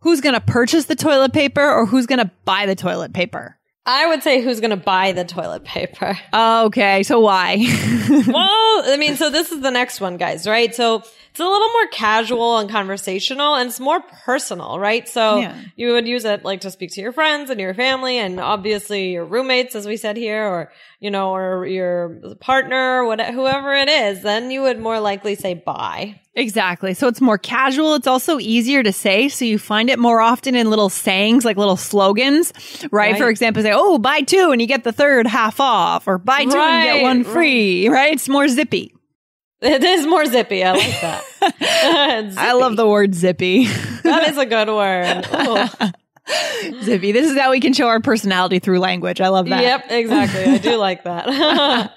who's 0.00 0.20
going 0.20 0.34
to 0.34 0.40
purchase 0.40 0.86
the 0.86 0.96
toilet 0.96 1.32
paper 1.32 1.62
or 1.62 1.84
who's 1.84 2.06
going 2.06 2.20
to 2.20 2.30
buy 2.44 2.64
the 2.64 2.74
toilet 2.74 3.12
paper? 3.12 3.58
I 3.84 4.06
would 4.06 4.22
say 4.22 4.40
who's 4.40 4.60
going 4.60 4.70
to 4.70 4.76
buy 4.76 5.12
the 5.12 5.24
toilet 5.24 5.64
paper. 5.64 6.16
Okay, 6.32 7.02
so 7.02 7.18
why? 7.18 7.56
well, 8.08 8.82
I 8.92 8.96
mean, 8.96 9.16
so 9.16 9.28
this 9.28 9.50
is 9.50 9.60
the 9.60 9.72
next 9.72 10.00
one, 10.00 10.16
guys, 10.16 10.46
right? 10.46 10.72
So 10.72 11.02
it's 11.32 11.40
a 11.40 11.44
little 11.48 11.68
more 11.68 11.86
casual 11.86 12.58
and 12.58 12.68
conversational 12.68 13.54
and 13.54 13.70
it's 13.70 13.80
more 13.80 14.00
personal, 14.24 14.78
right? 14.78 15.08
So 15.08 15.38
Yeah. 15.38 15.54
you 15.76 15.92
would 15.92 16.06
use 16.06 16.26
it 16.26 16.44
like 16.44 16.60
to 16.60 16.70
speak 16.70 16.90
to 16.92 17.00
your 17.00 17.12
friends 17.12 17.48
and 17.48 17.58
your 17.58 17.72
family 17.72 18.18
and 18.18 18.38
obviously 18.38 19.12
your 19.12 19.24
roommates, 19.24 19.74
as 19.74 19.86
we 19.86 19.96
said 19.96 20.18
here, 20.18 20.44
or, 20.46 20.70
you 21.00 21.10
know, 21.10 21.34
or 21.34 21.66
your 21.66 22.20
partner, 22.40 23.06
whatever, 23.06 23.32
whoever 23.32 23.72
it 23.72 23.88
is, 23.88 24.22
then 24.22 24.50
you 24.50 24.60
would 24.60 24.78
more 24.78 25.00
likely 25.00 25.34
say 25.34 25.54
buy. 25.54 26.20
Exactly. 26.34 26.92
So 26.92 27.08
it's 27.08 27.20
more 27.22 27.38
casual. 27.38 27.94
It's 27.94 28.06
also 28.06 28.38
easier 28.38 28.82
to 28.82 28.92
say. 28.92 29.30
So 29.30 29.46
you 29.46 29.58
find 29.58 29.88
it 29.88 29.98
more 29.98 30.20
often 30.20 30.54
in 30.54 30.68
little 30.68 30.90
sayings, 30.90 31.46
like 31.46 31.56
little 31.56 31.76
slogans, 31.78 32.52
right? 32.90 33.12
Right. 33.12 33.18
For 33.18 33.30
example, 33.30 33.62
say, 33.62 33.72
oh, 33.74 33.96
buy 33.98 34.20
two 34.20 34.50
and 34.52 34.60
you 34.60 34.66
get 34.66 34.84
the 34.84 34.92
third 34.92 35.26
half 35.26 35.60
off, 35.60 36.06
or 36.06 36.18
buy 36.18 36.44
two 36.44 36.50
and 36.58 36.82
get 36.84 36.92
Right, 36.92 37.02
one 37.02 37.22
right. 37.22 37.32
free, 37.32 37.88
right? 37.88 38.12
It's 38.12 38.28
more 38.28 38.48
zippy. 38.48 38.94
It 39.62 39.84
is 39.84 40.06
more 40.06 40.24
zippy. 40.26 40.64
I 40.64 40.72
like 40.72 41.00
that. 41.00 41.24
I 42.38 42.52
love 42.52 42.76
the 42.76 42.86
word 42.88 43.14
zippy. 43.14 43.66
That 44.02 44.28
is 44.30 44.36
a 44.36 44.44
good 44.46 44.66
word. 44.68 45.24
Zippy. 46.82 47.12
This 47.12 47.30
is 47.30 47.38
how 47.38 47.50
we 47.52 47.60
can 47.60 47.72
show 47.72 47.86
our 47.86 48.00
personality 48.00 48.58
through 48.58 48.80
language. 48.80 49.20
I 49.20 49.28
love 49.28 49.48
that. 49.48 49.62
Yep, 49.62 49.84
exactly. 49.90 50.44
I 50.44 50.58
do 50.58 50.74
like 50.76 51.04
that. 51.04 51.92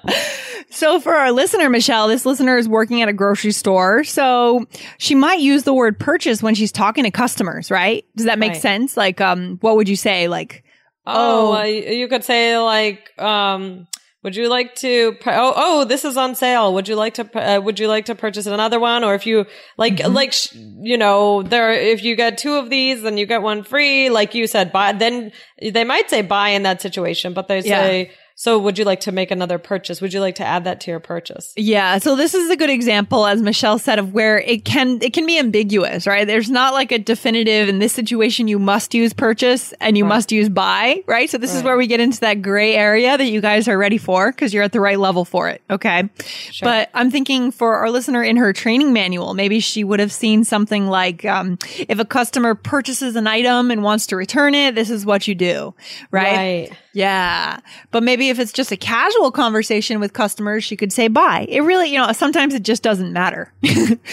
So 0.69 0.99
for 0.99 1.13
our 1.15 1.31
listener, 1.31 1.69
Michelle, 1.69 2.07
this 2.07 2.25
listener 2.25 2.57
is 2.57 2.67
working 2.69 3.01
at 3.01 3.09
a 3.09 3.13
grocery 3.13 3.51
store. 3.53 4.03
So 4.03 4.65
she 4.97 5.15
might 5.15 5.39
use 5.39 5.63
the 5.63 5.73
word 5.73 5.99
purchase 5.99 6.43
when 6.43 6.53
she's 6.53 6.71
talking 6.71 7.05
to 7.05 7.11
customers, 7.11 7.71
right? 7.71 8.05
Does 8.15 8.25
that 8.25 8.37
make 8.39 8.53
Right. 8.53 8.61
sense? 8.61 8.95
Like, 8.97 9.19
um, 9.21 9.57
what 9.61 9.75
would 9.77 9.87
you 9.89 9.95
say? 9.95 10.27
Like, 10.27 10.63
Oh, 11.07 11.53
Oh. 11.53 11.59
uh, 11.59 11.63
you 11.63 12.07
could 12.07 12.23
say 12.23 12.57
like, 12.57 13.11
um, 13.19 13.87
would 14.25 14.35
you 14.35 14.49
like 14.49 14.75
to? 14.83 15.15
Oh, 15.27 15.53
oh, 15.55 15.85
this 15.85 16.03
is 16.03 16.17
on 16.17 16.35
sale. 16.35 16.73
Would 16.73 16.87
you 16.89 16.95
like 16.95 17.13
to? 17.13 17.23
Uh, 17.33 17.61
would 17.61 17.79
you 17.79 17.87
like 17.87 18.05
to 18.05 18.15
purchase 18.15 18.47
another 18.47 18.79
one? 18.79 19.03
Or 19.05 19.13
if 19.15 19.25
you 19.25 19.45
like, 19.77 19.97
Mm-hmm. 19.97 20.13
like 20.13 20.33
sh- 20.33 20.53
you 20.81 20.97
know, 20.97 21.43
there. 21.43 21.71
If 21.71 22.03
you 22.03 22.15
get 22.17 22.37
two 22.37 22.55
of 22.55 22.69
these, 22.69 23.03
then 23.03 23.17
you 23.17 23.25
get 23.27 23.41
one 23.43 23.63
free. 23.63 24.09
Like 24.09 24.35
you 24.35 24.47
said, 24.47 24.71
buy. 24.73 24.91
Then 24.91 25.31
they 25.61 25.83
might 25.85 26.09
say 26.09 26.21
buy 26.23 26.49
in 26.49 26.63
that 26.63 26.81
situation, 26.81 27.33
but 27.33 27.47
they 27.47 27.61
Yeah. 27.61 28.05
So, 28.37 28.59
would 28.59 28.77
you 28.77 28.83
like 28.83 28.99
to 29.01 29.13
make 29.13 29.31
another 29.31 29.57
purchase? 29.57 30.01
Would 30.01 30.13
you 30.13 30.19
like 30.19 30.35
to 30.35 30.45
add 30.45 30.65
that 30.65 30.81
to 30.81 30.91
your 30.91 30.99
purchase? 30.99 31.53
Yeah, 31.55 31.97
so 31.99 32.17
this 32.17 32.33
is 32.33 32.49
a 32.49 32.57
good 32.57 32.69
example, 32.69 33.25
as 33.25 33.41
Michelle 33.41 33.79
said, 33.79 33.97
of 33.97 34.13
where 34.13 34.39
it 34.39 34.65
can 34.65 35.01
it 35.01 35.13
can 35.13 35.25
be 35.25 35.39
ambiguous, 35.39 36.05
right? 36.05 36.27
There's 36.27 36.49
not 36.49 36.73
like 36.73 36.91
a 36.91 36.99
definitive 36.99 37.69
in 37.69 37.79
this 37.79 37.93
situation 37.93 38.49
you 38.49 38.59
must 38.59 38.93
use 38.93 39.13
purchase 39.13 39.73
and 39.79 39.97
you 39.97 40.03
must 40.03 40.33
use 40.33 40.49
buy, 40.49 41.01
right? 41.07 41.29
So 41.29 41.37
this 41.37 41.55
is 41.55 41.63
where 41.63 41.77
we 41.77 41.87
get 41.87 42.01
into 42.01 42.19
that 42.19 42.41
gray 42.41 42.75
area 42.75 43.17
that 43.17 43.25
you 43.25 43.39
guys 43.39 43.69
are 43.69 43.77
ready 43.77 43.97
for 43.97 44.31
because 44.31 44.53
you're 44.53 44.63
at 44.63 44.73
the 44.73 44.81
right 44.81 44.99
level 44.99 45.23
for 45.23 45.47
it. 45.47 45.61
Okay. 45.69 46.09
Sure. 46.51 46.65
But 46.65 46.89
I'm 46.93 47.11
thinking 47.11 47.51
for 47.51 47.75
our 47.75 47.89
listener 47.89 48.21
in 48.21 48.35
her 48.35 48.51
training 48.51 48.91
manual, 48.91 49.33
maybe 49.33 49.61
she 49.61 49.85
would 49.85 50.01
have 50.01 50.11
seen 50.11 50.43
something 50.43 50.87
like 50.87 51.23
um, 51.23 51.57
if 51.87 51.99
a 51.99 52.05
customer 52.05 52.53
purchases 52.53 53.15
an 53.15 53.27
item 53.27 53.71
and 53.71 53.81
wants 53.81 54.07
to 54.07 54.17
return 54.17 54.55
it, 54.55 54.75
this 54.75 54.89
is 54.89 55.05
what 55.05 55.25
you 55.25 55.35
do, 55.35 55.73
right? 56.11 56.35
right? 56.35 56.77
Yeah. 56.95 57.59
But 57.91 58.01
maybe 58.03 58.29
if 58.29 58.39
it's 58.39 58.53
just 58.53 58.71
a 58.71 58.77
casual 58.77 59.29
conversation 59.31 59.99
with 59.99 60.13
customers, 60.13 60.63
she 60.63 60.75
could 60.77 60.93
say 60.93 61.09
buy. 61.09 61.45
It 61.49 61.59
really, 61.61 61.91
you 61.91 61.97
know, 61.99 62.11
sometimes 62.13 62.53
it 62.53 62.63
just 62.63 62.81
doesn't 62.81 63.13
matter. 63.13 63.53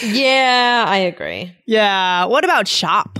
Yeah, 0.02 0.84
I 0.86 0.96
agree. 0.98 1.56
yeah. 1.66 2.24
What 2.26 2.44
about 2.44 2.66
shop? 2.68 3.18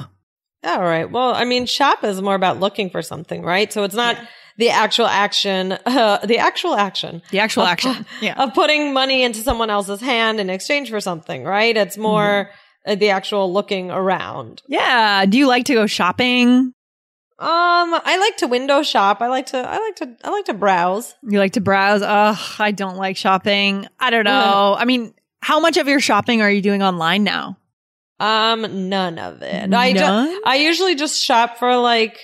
All 0.64 0.82
right. 0.82 1.10
Well, 1.10 1.34
I 1.34 1.44
mean, 1.44 1.66
shop 1.66 2.04
is 2.04 2.20
more 2.20 2.34
about 2.34 2.60
looking 2.60 2.90
for 2.90 3.02
something, 3.02 3.42
right? 3.42 3.72
So 3.72 3.84
it's 3.84 3.94
not 3.94 4.16
the 4.58 4.70
actual 4.70 5.06
action, 5.06 5.72
uh, 5.86 6.18
the 6.26 6.38
actual 6.38 6.74
action. 6.74 7.22
The 7.30 7.38
actual 7.40 7.62
of 7.62 7.68
action. 7.70 8.04
Yeah. 8.20 8.34
Of 8.42 8.54
putting 8.54 8.92
money 8.92 9.22
into 9.22 9.40
someone 9.40 9.70
else's 9.70 10.00
hand 10.00 10.40
in 10.40 10.50
exchange 10.50 10.90
for 10.90 11.00
something, 11.00 11.44
right? 11.44 11.76
It's 11.76 11.96
more 11.96 12.50
uh, 12.86 12.94
the 12.96 13.10
actual 13.10 13.52
looking 13.52 13.90
around. 13.90 14.62
Yeah. 14.68 15.24
Do 15.26 15.38
you 15.38 15.46
like 15.46 15.64
to 15.66 15.74
go 15.74 15.86
shopping? 15.86 16.74
Um, 17.38 18.00
I 18.04 18.18
like 18.18 18.36
to 18.38 18.46
window 18.46 18.82
shop. 18.82 19.20
I 19.20 19.28
like 19.28 19.46
to, 19.46 19.58
I 19.58 19.78
like 19.78 19.96
to, 19.96 20.16
I 20.24 20.30
like 20.30 20.44
to 20.46 20.54
browse. 20.54 21.14
You 21.22 21.38
like 21.38 21.52
to 21.52 21.60
browse? 21.60 22.02
Ugh, 22.02 22.38
I 22.58 22.70
don't 22.70 22.96
like 22.96 23.16
shopping. 23.16 23.86
I 23.98 24.10
don't 24.10 24.24
know. 24.24 24.76
I 24.78 24.84
mean, 24.84 25.14
how 25.40 25.58
much 25.58 25.76
of 25.76 25.88
your 25.88 26.00
shopping 26.00 26.40
are 26.42 26.50
you 26.50 26.62
doing 26.62 26.82
online 26.82 27.24
now? 27.24 27.58
Um, 28.20 28.88
none 28.88 29.18
of 29.18 29.42
it. 29.42 29.74
I 29.74 29.92
None? 29.92 30.30
just, 30.30 30.46
I 30.46 30.56
usually 30.56 30.94
just 30.94 31.20
shop 31.20 31.58
for 31.58 31.76
like, 31.76 32.20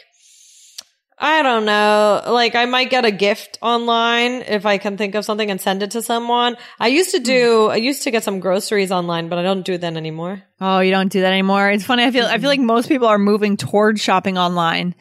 I 1.21 1.43
don't 1.43 1.65
know, 1.65 2.23
like 2.29 2.55
I 2.55 2.67
might 2.67 2.91
get 2.91 3.05
a 3.05 3.11
gift 3.11 3.59
online 3.61 4.43
if 4.43 4.65
I 4.65 4.79
can 4.79 4.97
think 4.97 5.17
of 5.17 5.25
something 5.25 5.51
and 5.51 5.61
send 5.61 5.83
it 5.83 5.91
to 5.93 6.03
someone. 6.03 6.57
I 6.79 6.89
used 6.89 7.11
to 7.11 7.19
do, 7.19 7.67
hmm. 7.67 7.73
I 7.73 7.77
used 7.77 8.05
to 8.05 8.13
get 8.13 8.23
some 8.23 8.39
groceries 8.39 8.93
online, 8.93 9.29
but 9.29 9.39
I 9.39 9.43
don't 9.43 9.63
do 9.63 9.77
that 9.77 9.97
anymore. 9.97 10.45
Oh, 10.61 10.79
you 10.79 10.93
don't 10.93 11.11
do 11.11 11.21
that 11.23 11.33
anymore. 11.33 11.71
It's 11.71 11.85
funny. 11.85 12.05
I 12.05 12.13
feel 12.13 12.27
I 12.27 12.39
feel 12.39 12.49
like 12.49 12.61
most 12.61 12.89
people 12.89 13.09
are 13.09 13.19
moving 13.19 13.57
towards 13.57 14.01
shopping 14.01 14.39
online. 14.39 14.95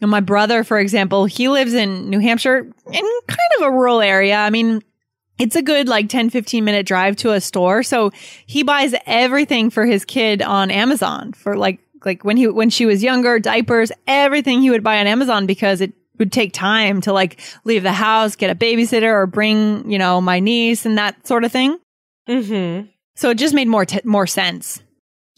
And 0.00 0.10
my 0.10 0.20
brother, 0.20 0.64
for 0.64 0.78
example, 0.78 1.26
he 1.26 1.48
lives 1.48 1.74
in 1.74 2.08
New 2.08 2.20
Hampshire 2.20 2.58
in 2.58 3.20
kind 3.26 3.50
of 3.58 3.66
a 3.66 3.70
rural 3.70 4.00
area. 4.00 4.36
I 4.36 4.48
mean, 4.48 4.82
it's 5.38 5.56
a 5.56 5.62
good 5.62 5.88
like 5.88 6.08
10 6.08 6.30
15 6.30 6.64
minute 6.64 6.86
drive 6.86 7.16
to 7.16 7.32
a 7.32 7.40
store. 7.40 7.82
So 7.82 8.10
he 8.46 8.62
buys 8.62 8.94
everything 9.06 9.70
for 9.70 9.84
his 9.84 10.04
kid 10.04 10.40
on 10.40 10.70
Amazon 10.70 11.32
for 11.32 11.56
like 11.56 11.80
like 12.04 12.24
when 12.24 12.36
he 12.36 12.46
when 12.46 12.70
she 12.70 12.86
was 12.86 13.02
younger, 13.02 13.38
diapers, 13.38 13.92
everything 14.06 14.60
he 14.60 14.70
would 14.70 14.84
buy 14.84 14.98
on 15.00 15.06
Amazon 15.06 15.46
because 15.46 15.80
it 15.80 15.92
would 16.18 16.32
take 16.32 16.52
time 16.52 17.00
to 17.02 17.12
like 17.12 17.40
leave 17.64 17.82
the 17.82 17.92
house, 17.92 18.36
get 18.36 18.50
a 18.50 18.54
babysitter 18.54 19.12
or 19.12 19.26
bring, 19.26 19.90
you 19.90 19.98
know, 19.98 20.20
my 20.20 20.40
niece 20.40 20.84
and 20.84 20.98
that 20.98 21.26
sort 21.26 21.44
of 21.44 21.52
thing. 21.52 21.78
Mm-hmm. 22.28 22.88
So 23.14 23.30
it 23.30 23.36
just 23.36 23.54
made 23.54 23.68
more 23.68 23.84
t- 23.84 24.00
more 24.04 24.26
sense. 24.26 24.82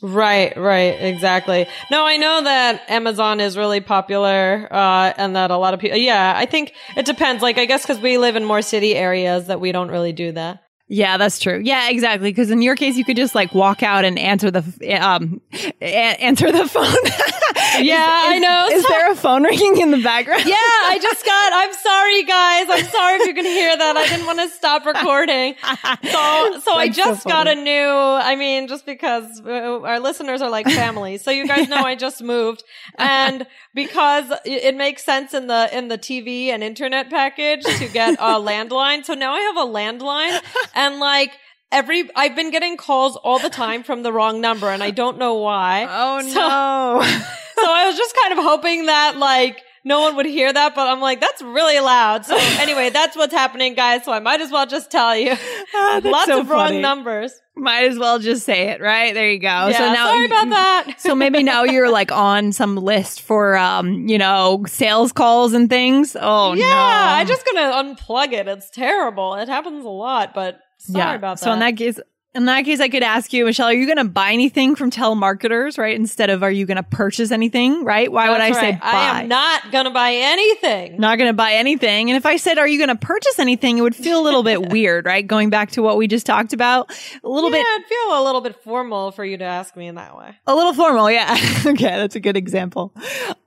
Right, 0.03 0.57
right, 0.57 0.99
exactly. 1.03 1.67
No, 1.91 2.07
I 2.07 2.17
know 2.17 2.43
that 2.45 2.89
Amazon 2.89 3.39
is 3.39 3.57
really 3.59 3.81
popular, 3.81 4.67
uh, 4.71 5.13
and 5.17 5.37
that 5.37 5.51
a 5.51 5.59
lot 5.59 5.75
of 5.75 5.81
people, 5.81 5.99
yeah, 5.99 6.33
I 6.35 6.47
think 6.47 6.73
it 6.97 7.05
depends. 7.05 7.43
Like, 7.43 7.59
I 7.59 7.67
guess 7.67 7.83
because 7.83 8.01
we 8.01 8.17
live 8.17 8.35
in 8.35 8.45
more 8.45 8.63
city 8.63 8.95
areas 8.95 9.49
that 9.49 9.61
we 9.61 9.73
don't 9.73 9.91
really 9.91 10.13
do 10.13 10.33
that. 10.33 10.63
Yeah, 10.93 11.19
that's 11.19 11.39
true. 11.39 11.61
Yeah, 11.65 11.89
exactly. 11.89 12.31
Because 12.31 12.51
in 12.51 12.63
your 12.63 12.75
case, 12.75 12.97
you 12.97 13.05
could 13.05 13.17
just 13.17 13.33
like 13.33 13.55
walk 13.55 13.85
out 13.85 14.05
and 14.05 14.19
answer 14.19 14.51
the 14.51 14.65
um 15.01 15.41
a- 15.81 15.85
answer 15.85 16.51
the 16.51 16.67
phone. 16.75 16.95
Yeah, 17.79 17.97
I 18.05 18.39
know. 18.39 18.69
Is 18.73 18.85
there 18.87 19.13
a 19.13 19.15
phone 19.15 19.45
ringing 19.45 19.81
in 19.81 19.91
the 19.91 20.03
background? 20.03 20.45
Yeah, 20.45 20.55
I 20.57 20.99
just 21.03 21.25
got. 21.25 21.53
I'm 21.53 21.73
sorry, 21.73 22.23
guys. 22.25 22.67
I'm 22.69 22.85
sorry 22.91 23.17
if 23.21 23.27
you 23.29 23.35
can 23.35 23.45
hear 23.45 23.77
that. 23.77 23.97
I 23.97 24.09
didn't 24.09 24.27
want 24.27 24.41
to 24.41 24.49
stop 24.49 24.85
recording. 24.85 25.55
So, 25.63 26.61
so 26.61 26.73
I 26.75 26.87
That's 26.89 26.97
so 26.97 27.05
just 27.05 27.27
got 27.27 27.47
a 27.49 27.55
new. 27.55 27.87
I 27.89 28.35
mean, 28.37 28.67
just 28.67 28.87
because 28.87 29.41
uh, 29.45 29.81
our 29.83 30.01
listeners 30.01 30.43
are 30.43 30.51
like 30.51 30.67
family, 30.67 31.17
so 31.19 31.31
you 31.31 31.47
guys 31.47 31.69
know 31.69 31.77
I 31.77 31.95
just 31.95 32.23
moved, 32.23 32.65
and 32.99 33.47
because 33.75 34.31
it 34.45 34.65
it 34.71 34.77
makes 34.77 35.05
sense 35.05 35.33
in 35.33 35.47
the 35.47 35.69
in 35.77 35.89
the 35.89 35.99
TV 35.99 36.49
and 36.49 36.63
internet 36.65 37.09
package 37.09 37.63
to 37.65 37.89
get 37.89 38.15
a 38.15 38.35
landline. 38.41 39.05
So 39.05 39.15
now 39.15 39.33
I 39.33 39.41
have 39.41 39.57
a 39.57 39.67
landline, 39.71 40.41
and 40.81 40.99
like. 41.01 41.33
Every 41.73 42.11
I've 42.17 42.35
been 42.35 42.51
getting 42.51 42.77
calls 42.77 43.15
all 43.15 43.39
the 43.39 43.49
time 43.49 43.85
from 43.85 44.03
the 44.03 44.13
wrong 44.13 44.41
number 44.41 44.67
and 44.69 44.83
I 44.83 44.91
don't 44.91 45.19
know 45.19 45.35
why. 45.37 45.87
Oh 45.89 46.21
So- 46.21 46.35
no. 46.35 47.01
so 47.65 47.73
I 47.73 47.87
was 47.87 47.97
just 47.97 48.13
kind 48.21 48.37
of 48.37 48.45
hoping 48.45 48.87
that 48.87 49.17
like 49.19 49.63
no 49.85 50.01
one 50.01 50.17
would 50.17 50.27
hear 50.27 50.53
that, 50.53 50.75
but 50.75 50.89
I'm 50.89 51.01
like, 51.01 51.21
that's 51.21 51.41
really 51.43 51.79
loud. 51.79 52.27
So 52.27 52.37
anyway, 52.59 52.91
that's 52.91 53.17
what's 53.17 53.33
happening, 53.33 53.75
guys. 53.75 54.05
So 54.05 54.11
I 54.13 54.19
might 54.19 54.41
as 54.41 54.51
well 54.51 54.67
just 54.67 54.91
tell 54.91 55.17
you. 55.17 55.37
That's 55.73 56.05
Lots 56.07 56.27
so 56.27 56.41
of 56.41 56.51
wrong 56.51 56.81
numbers. 56.81 57.33
Might 57.55 57.85
as 57.89 57.97
well 58.01 58.19
just 58.19 58.45
say 58.45 58.71
it, 58.71 58.81
right? 58.81 59.15
There 59.15 59.31
you 59.31 59.39
go. 59.39 59.47
yeah, 59.47 59.67
Oh, 59.69 59.73
so 59.73 59.93
now 59.93 60.07
sorry 60.09 60.25
about 60.27 60.49
that. 60.51 60.95
so 61.01 61.15
maybe 61.15 61.45
now 61.45 61.63
you're 61.63 61.89
like 61.91 62.11
on 62.11 62.51
some 62.51 62.75
list 62.75 63.21
for 63.23 63.57
um, 63.57 64.09
you 64.09 64.19
know, 64.19 64.65
sales 64.67 65.13
calls 65.13 65.53
and 65.53 65.71
things. 65.71 66.17
Oh 66.21 66.55
no. 66.55 66.61
yeah, 66.61 66.67
no. 66.67 67.15
I'm 67.21 67.27
just 67.29 67.47
gonna 67.47 67.71
unplug 67.95 68.33
it. 68.33 68.49
It's 68.49 68.71
terrible. 68.71 69.35
It 69.37 69.49
happens 69.49 69.85
a 69.85 69.89
lot, 69.89 70.35
but 70.35 70.59
sorry 70.81 71.17
about 71.17 71.39
that. 71.39 71.45
So 71.45 71.53
in 71.53 71.61
that 71.61 71.77
case, 71.77 71.99
in 72.33 72.45
that 72.45 72.65
case, 72.65 72.79
I 72.79 72.89
could 72.89 73.03
ask 73.03 73.33
you, 73.33 73.45
Michelle, 73.45 73.67
are 73.67 73.73
you 73.73 73.87
going 73.87 73.99
to 73.99 74.05
buy 74.05 74.33
anything 74.33 74.77
from 74.77 74.93
telemarketers, 74.93 75.79
right? 75.79 75.97
Instead 75.97 76.31
of 76.31 76.45
are 76.45 76.51
you 76.51 76.65
going 76.65 76.77
to 76.77 76.85
purchase 76.85 77.33
anything, 77.33 77.85
right? 77.85 78.11
Why 78.11 78.31
would 78.31 78.41
I 78.41 78.51
That's 78.51 78.61
say 78.61 78.73
buy? 78.73 78.79
I 78.83 79.23
am 79.23 79.29
not 79.29 79.73
gonna 79.73 79.91
buy 79.91 80.13
anything. 80.15 81.01
not 81.01 81.19
going 81.19 81.29
to 81.29 81.35
buy 81.35 81.55
anything. 81.55 82.09
And 82.09 82.17
if 82.17 82.27
I 82.27 82.37
said, 82.37 82.59
are 82.59 82.69
you 82.69 82.79
going 82.79 82.97
to 82.97 83.05
purchase 83.05 83.41
anything? 83.41 83.79
It 83.79 83.81
would 83.81 83.97
feel 83.97 84.21
a 84.21 84.23
little 84.23 84.45
bit 84.45 84.69
weird, 84.71 85.07
right? 85.07 85.27
Going 85.27 85.51
back 85.51 85.73
to 85.73 85.83
what 85.83 85.97
we 85.97 86.07
just 86.07 86.25
talked 86.25 86.53
about, 86.53 86.93
a 87.25 87.29
little 87.29 87.51
bit 87.51 87.59
yeah, 87.59 87.79
bit, 87.79 87.85
I'd 87.85 87.89
feel 87.89 88.23
a 88.23 88.25
little 88.25 88.41
bit 88.41 88.63
formal 88.63 89.11
for 89.11 89.25
you 89.25 89.37
to 89.39 89.45
ask 89.45 89.75
me 89.75 89.89
in 89.89 89.97
that 89.97 90.17
way. 90.17 90.37
a 90.47 90.55
little 90.55 90.73
formal. 90.75 91.11
Yeah. 91.11 91.37
okay. 91.67 91.97
That's 91.97 92.15
a 92.15 92.21
good 92.21 92.37
example. 92.37 92.95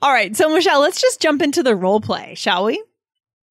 All 0.02 0.12
right. 0.12 0.36
So 0.36 0.54
Michelle, 0.54 0.82
let's 0.82 1.00
just 1.00 1.22
jump 1.22 1.42
into 1.42 1.64
the 1.64 1.76
role 1.76 2.02
play, 2.02 2.36
shall 2.36 2.66
we? 2.66 2.84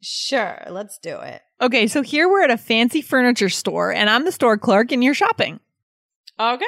Sure, 0.02 0.61
let's 0.68 0.99
do 0.99 1.21
it. 1.21 1.40
Okay. 1.61 1.87
So 1.87 2.02
here 2.02 2.28
we're 2.28 2.42
at 2.42 2.50
a 2.50 2.56
fancy 2.56 3.02
furniture 3.02 3.49
store 3.49 3.92
and 3.92 4.11
I'm 4.11 4.25
the 4.25 4.32
store 4.32 4.59
clerk 4.59 4.90
and 4.90 5.02
you're 5.02 5.14
shopping. 5.14 5.61
Okay. 6.40 6.64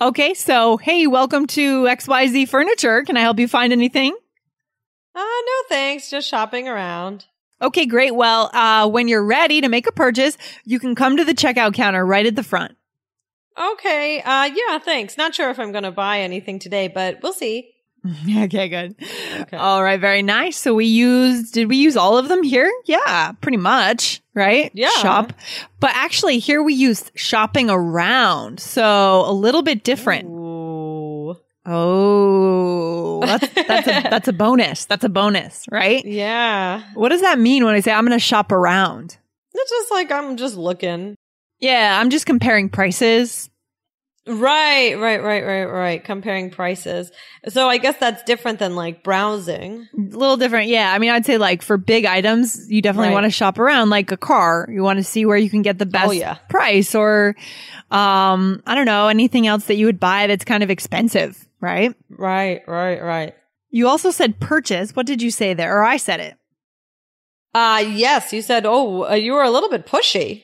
Okay. 0.00 0.34
So, 0.34 0.76
hey, 0.76 1.06
welcome 1.06 1.46
to 1.48 1.84
XYZ 1.84 2.48
Furniture. 2.48 3.02
Can 3.04 3.16
I 3.16 3.20
help 3.20 3.38
you 3.38 3.48
find 3.48 3.72
anything? 3.72 4.14
Uh, 5.14 5.20
no 5.20 5.62
thanks. 5.70 6.10
Just 6.10 6.28
shopping 6.28 6.68
around. 6.68 7.24
Okay, 7.62 7.86
great. 7.86 8.14
Well, 8.14 8.50
uh, 8.52 8.86
when 8.86 9.08
you're 9.08 9.24
ready 9.24 9.62
to 9.62 9.70
make 9.70 9.86
a 9.86 9.92
purchase, 9.92 10.36
you 10.64 10.78
can 10.78 10.94
come 10.94 11.16
to 11.16 11.24
the 11.24 11.32
checkout 11.32 11.72
counter 11.72 12.04
right 12.04 12.26
at 12.26 12.36
the 12.36 12.42
front. 12.42 12.76
Okay. 13.58 14.20
Uh, 14.20 14.50
yeah, 14.54 14.78
thanks. 14.78 15.16
Not 15.16 15.34
sure 15.34 15.48
if 15.48 15.58
I'm 15.58 15.72
going 15.72 15.84
to 15.84 15.90
buy 15.90 16.20
anything 16.20 16.58
today, 16.58 16.88
but 16.88 17.22
we'll 17.22 17.32
see. 17.32 17.72
okay, 18.44 18.68
good. 18.68 18.94
Okay. 19.40 19.56
All 19.56 19.82
right, 19.82 20.00
very 20.00 20.22
nice. 20.22 20.56
So 20.56 20.74
we 20.74 20.86
used, 20.86 21.54
did 21.54 21.68
we 21.68 21.76
use 21.76 21.96
all 21.96 22.18
of 22.18 22.28
them 22.28 22.42
here? 22.42 22.70
Yeah, 22.84 23.32
pretty 23.40 23.58
much, 23.58 24.22
right? 24.34 24.70
Yeah. 24.74 24.90
Shop. 24.90 25.32
But 25.80 25.90
actually, 25.94 26.38
here 26.38 26.62
we 26.62 26.74
used 26.74 27.10
shopping 27.14 27.70
around. 27.70 28.60
So 28.60 29.24
a 29.26 29.32
little 29.32 29.62
bit 29.62 29.84
different. 29.84 30.28
Ooh. 30.28 31.36
Oh, 31.68 33.20
that's, 33.26 33.48
that's 33.54 33.88
a, 33.88 33.90
that's 34.10 34.28
a 34.28 34.32
bonus. 34.32 34.84
That's 34.84 35.02
a 35.04 35.08
bonus, 35.08 35.64
right? 35.70 36.04
Yeah. 36.04 36.82
What 36.94 37.08
does 37.08 37.22
that 37.22 37.40
mean 37.40 37.64
when 37.64 37.74
I 37.74 37.80
say 37.80 37.92
I'm 37.92 38.06
going 38.06 38.16
to 38.16 38.24
shop 38.24 38.52
around? 38.52 39.16
It's 39.52 39.70
just 39.70 39.90
like 39.90 40.12
I'm 40.12 40.36
just 40.36 40.56
looking. 40.56 41.16
Yeah, 41.58 41.98
I'm 42.00 42.10
just 42.10 42.26
comparing 42.26 42.68
prices. 42.68 43.50
Right, 44.28 44.94
right, 44.98 45.22
right, 45.22 45.44
right, 45.44 45.64
right. 45.66 46.02
Comparing 46.04 46.50
prices. 46.50 47.12
So 47.48 47.68
I 47.68 47.78
guess 47.78 47.96
that's 47.98 48.24
different 48.24 48.58
than 48.58 48.74
like 48.74 49.04
browsing. 49.04 49.86
A 49.96 50.00
little 50.16 50.36
different. 50.36 50.68
Yeah. 50.68 50.92
I 50.92 50.98
mean, 50.98 51.10
I'd 51.10 51.24
say 51.24 51.38
like 51.38 51.62
for 51.62 51.76
big 51.76 52.04
items, 52.04 52.68
you 52.68 52.82
definitely 52.82 53.08
Right. 53.10 53.14
want 53.14 53.24
to 53.26 53.30
shop 53.30 53.56
around 53.58 53.90
like 53.90 54.10
a 54.10 54.16
car. 54.16 54.68
You 54.68 54.82
want 54.82 54.98
to 54.98 55.04
see 55.04 55.24
where 55.26 55.36
you 55.36 55.48
can 55.48 55.62
get 55.62 55.78
the 55.78 55.86
best 55.86 56.08
Oh, 56.08 56.10
yeah. 56.10 56.34
price 56.48 56.92
or, 56.94 57.36
um, 57.92 58.62
I 58.66 58.74
don't 58.74 58.86
know, 58.86 59.06
anything 59.06 59.46
else 59.46 59.66
that 59.66 59.76
you 59.76 59.86
would 59.86 60.00
buy 60.00 60.26
that's 60.26 60.44
kind 60.44 60.64
of 60.64 60.70
expensive, 60.70 61.46
right? 61.60 61.94
Right, 62.10 62.62
right, 62.66 63.00
right. 63.00 63.34
You 63.70 63.86
also 63.86 64.10
said 64.10 64.40
purchase. 64.40 64.96
What 64.96 65.06
did 65.06 65.22
you 65.22 65.30
say 65.30 65.54
there? 65.54 65.78
Or 65.78 65.84
I 65.84 65.98
said 65.98 66.18
it. 66.18 66.34
Uh, 67.54 67.84
yes, 67.88 68.32
you 68.32 68.42
said, 68.42 68.66
oh, 68.66 69.08
uh, 69.08 69.14
you 69.14 69.32
were 69.34 69.42
a 69.44 69.50
little 69.50 69.70
bit 69.70 69.86
pushy. 69.86 70.42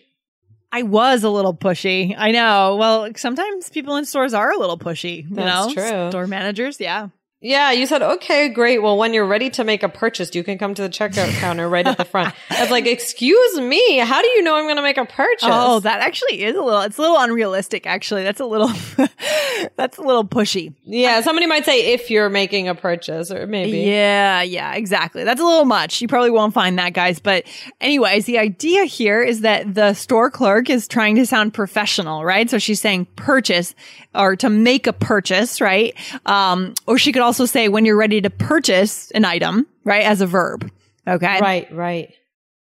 I 0.75 0.83
was 0.83 1.23
a 1.23 1.29
little 1.31 1.55
pushy. 1.55 2.15
I 2.17 2.31
know. 2.31 2.77
Well, 2.77 3.11
sometimes 3.17 3.69
people 3.69 3.97
in 3.97 4.07
stores 4.07 4.33
are 4.33 4.51
a 4.51 4.57
little 4.59 4.79
pushy, 4.79 5.29
you 5.29 5.37
That's 5.37 5.67
know? 5.67 5.75
true. 5.75 6.11
Store 6.11 6.27
managers. 6.27 6.81
Yeah. 6.81 7.09
Yeah, 7.45 7.73
you 7.73 7.87
said, 7.87 8.03
okay, 8.03 8.49
great. 8.49 8.81
Well, 8.83 8.97
when 8.97 9.13
you're 9.13 9.27
ready 9.27 9.51
to 9.51 9.65
make 9.65 9.83
a 9.83 9.89
purchase, 9.89 10.33
you 10.33 10.45
can 10.45 10.59
come 10.59 10.75
to 10.75 10.83
the 10.83 10.89
checkout 10.89 11.29
counter 11.41 11.69
right 11.69 11.85
at 11.85 11.99
the 11.99 12.05
front. 12.05 12.33
I 12.49 12.61
was 12.61 12.71
like, 12.71 12.87
excuse 12.87 13.59
me, 13.59 13.99
how 13.99 14.23
do 14.23 14.29
you 14.29 14.43
know 14.43 14.55
I'm 14.55 14.65
going 14.65 14.77
to 14.77 14.83
make 14.83 14.97
a 14.97 15.05
purchase? 15.05 15.49
Oh, 15.51 15.81
that 15.81 16.01
actually 16.01 16.45
is 16.45 16.55
a 16.55 16.63
little, 16.63 16.83
it's 16.83 16.99
a 16.99 17.01
little 17.01 17.19
unrealistic, 17.19 17.85
actually. 17.85 18.23
That's 18.23 18.39
a 18.39 18.45
little, 18.45 18.71
that's 19.77 19.99
a 19.99 20.03
little 20.03 20.25
pushy. 20.25 20.73
yeah, 20.85 21.21
somebody 21.21 21.47
might 21.49 21.65
say 21.65 21.93
if 21.93 22.11
you're 22.11 22.31
making 22.31 22.69
a 22.69 22.77
purchase 22.77 23.33
or 23.33 23.49
maybe. 23.49 23.79
Yeah, 23.79 24.43
yeah, 24.43 24.75
exactly. 24.75 25.25
That's 25.25 25.41
a 25.41 25.45
little 25.45 25.65
much. 25.65 26.01
You 26.01 26.07
probably 26.07 26.31
won't 26.31 26.55
find 26.55 26.79
that, 26.79 26.93
guys. 26.93 27.19
But 27.19 27.45
anyways, 27.81 28.25
the 28.25 28.39
idea 28.39 28.85
here 28.85 29.21
is 29.21 29.41
that 29.41 29.75
the 29.75 29.95
store 29.95 30.31
clerk 30.31 30.71
is 30.71 30.87
trying 30.87 31.17
to 31.17 31.27
sound 31.27 31.55
professional, 31.55 32.25
right? 32.25 32.49
So 32.49 32.59
she's 32.59 32.81
saying 32.81 33.07
purchase 33.17 33.75
or 34.15 34.37
to 34.37 34.49
make 34.49 34.87
a 34.87 34.93
purchase, 34.93 35.61
right? 35.61 35.95
Um, 36.27 36.75
or 36.87 36.99
she 36.99 37.11
could 37.11 37.23
also 37.23 37.32
say 37.33 37.69
when 37.69 37.85
you're 37.85 37.97
ready 37.97 38.21
to 38.21 38.31
purchase 38.31 39.11
an 39.13 39.25
item, 39.25 39.67
right? 39.85 40.05
As 40.05 40.21
a 40.21 40.27
verb. 40.27 40.71
Okay. 41.07 41.41
Right, 41.41 41.73
right. 41.73 42.15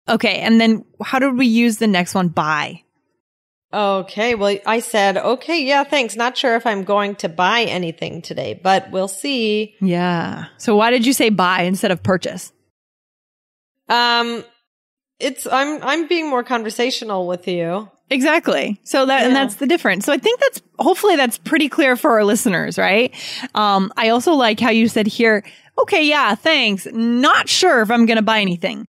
Okay. 0.08 0.40
And 0.40 0.60
then 0.60 0.86
how 1.04 1.20
did 1.20 1.38
we 1.38 1.48
use 1.48 1.78
the 1.78 1.88
next 1.88 2.16
one? 2.16 2.30
Buy. 2.30 2.84
Okay, 3.72 4.34
well, 4.34 4.58
I 4.66 4.80
said, 4.80 5.16
okay, 5.16 5.64
yeah, 5.64 5.84
thanks. 5.84 6.16
Not 6.16 6.36
sure 6.36 6.56
if 6.56 6.66
I'm 6.66 6.84
going 6.84 7.16
to 7.18 7.30
buy 7.30 7.66
anything 7.66 8.24
today, 8.24 8.60
but 8.62 8.90
we'll 8.90 9.08
see. 9.08 9.76
Yeah. 9.80 10.46
So 10.58 10.76
why 10.76 10.90
did 10.90 11.06
you 11.06 11.14
say 11.14 11.30
buy 11.30 11.62
instead 11.62 11.92
of 11.92 12.02
purchase? 12.02 12.52
Um, 13.88 14.44
it's, 15.20 15.46
I'm, 15.46 15.84
I'm 15.84 16.08
being 16.08 16.30
more 16.32 16.44
conversational 16.44 17.28
with 17.28 17.48
you. 17.48 17.92
Exactly. 18.10 18.80
So 18.84 19.06
that, 19.06 19.24
and 19.26 19.36
that's 19.36 19.56
the 19.56 19.68
difference. 19.68 20.06
So 20.06 20.12
I 20.14 20.18
think 20.18 20.40
that's, 20.40 20.62
hopefully 20.80 21.16
that's 21.16 21.38
pretty 21.38 21.70
clear 21.70 21.96
for 21.96 22.12
our 22.12 22.24
listeners, 22.24 22.78
right? 22.78 23.14
Um, 23.56 23.92
I 23.98 24.10
also 24.10 24.34
like 24.34 24.60
how 24.60 24.72
you 24.72 24.88
said 24.88 25.06
here, 25.08 25.44
okay, 25.78 26.04
yeah, 26.08 26.34
thanks. 26.36 26.88
Not 26.92 27.48
sure 27.50 27.82
if 27.82 27.92
I'm 27.92 28.06
going 28.06 28.18
to 28.18 28.24
buy 28.24 28.40
anything. 28.42 28.86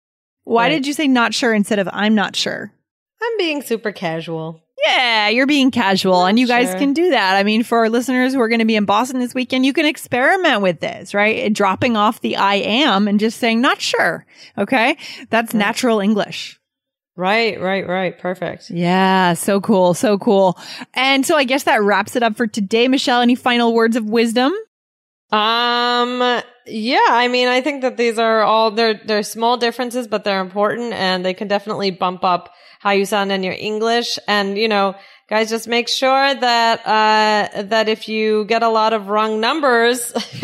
Why 0.43 0.63
Right. 0.65 0.69
did 0.69 0.88
you 0.88 0.93
say 0.93 1.07
not 1.07 1.33
sure 1.33 1.53
instead 1.53 1.79
of 1.79 1.89
I'm 1.91 2.15
not 2.15 2.36
sure? 2.36 2.71
I'm 3.21 3.38
being 3.38 3.62
super 3.63 3.91
casual. 3.91 4.62
Yeah, 4.86 5.27
you're 5.29 5.47
being 5.47 5.71
casual 5.71 6.25
and 6.25 6.38
you 6.39 6.45
guys 6.47 6.69
Sure. 6.69 6.77
can 6.77 6.93
do 6.93 7.10
that. 7.10 7.36
I 7.36 7.41
mean, 7.43 7.63
for 7.63 7.80
our 7.80 7.89
listeners 7.89 8.34
who 8.34 8.39
are 8.39 8.47
going 8.47 8.60
to 8.60 8.65
be 8.65 8.75
in 8.75 8.86
Boston 8.86 9.19
this 9.19 9.34
weekend, 9.34 9.65
you 9.65 9.73
can 9.73 9.88
experiment 9.88 10.62
with 10.62 10.80
this, 10.80 11.15
right? 11.15 11.51
Dropping 11.51 11.97
off 11.97 12.21
the 12.21 12.36
I 12.38 12.56
am 12.56 13.08
and 13.08 13.19
just 13.19 13.39
saying 13.39 13.60
not 13.60 13.82
sure. 13.82 14.25
Okay. 14.58 14.95
That's 15.32 15.56
natural 15.56 15.99
English. 15.99 16.60
Right, 17.17 17.60
right, 17.60 17.88
right. 17.88 18.17
Perfect. 18.17 18.69
Yeah, 18.69 19.34
so 19.34 19.60
cool, 19.60 19.95
so 19.95 20.19
cool. 20.19 20.58
And 20.93 21.25
so 21.25 21.36
I 21.36 21.45
guess 21.45 21.63
that 21.63 21.82
wraps 21.82 22.15
it 22.15 22.21
up 22.21 22.38
for 22.38 22.45
today. 22.45 22.88
Michelle, 22.88 23.21
any 23.21 23.34
final 23.34 23.73
words 23.73 23.95
of 23.95 24.06
wisdom? 24.06 24.53
Um, 25.32 26.41
yeah, 26.67 27.08
I 27.10 27.27
mean, 27.27 27.47
I 27.47 27.60
think 27.62 27.82
that 27.82 27.97
these 27.97 28.19
are 28.19 28.43
all, 28.43 28.69
they're, 28.69 29.01
they're 29.03 29.23
small 29.23 29.58
differences, 29.58 30.08
but 30.08 30.23
they're 30.23 30.41
important 30.41 30.93
and 30.93 31.25
they 31.25 31.34
can 31.34 31.47
definitely 31.47 31.89
bump 31.89 32.23
up 32.23 32.53
how 32.80 32.91
you 32.91 33.03
sound 33.03 33.32
in 33.32 33.41
your 33.41 33.56
English. 33.58 34.19
And, 34.27 34.56
you 34.56 34.67
know, 34.67 34.95
guys, 35.29 35.49
just 35.49 35.67
make 35.67 35.89
sure 35.89 36.35
that, 36.35 36.79
uh, 36.87 37.63
that 37.63 37.89
if 37.89 38.07
you 38.07 38.45
get 38.45 38.63
a 38.63 38.69
lot 38.69 38.93
of 38.93 39.09
wrong 39.09 39.41
numbers 39.41 40.13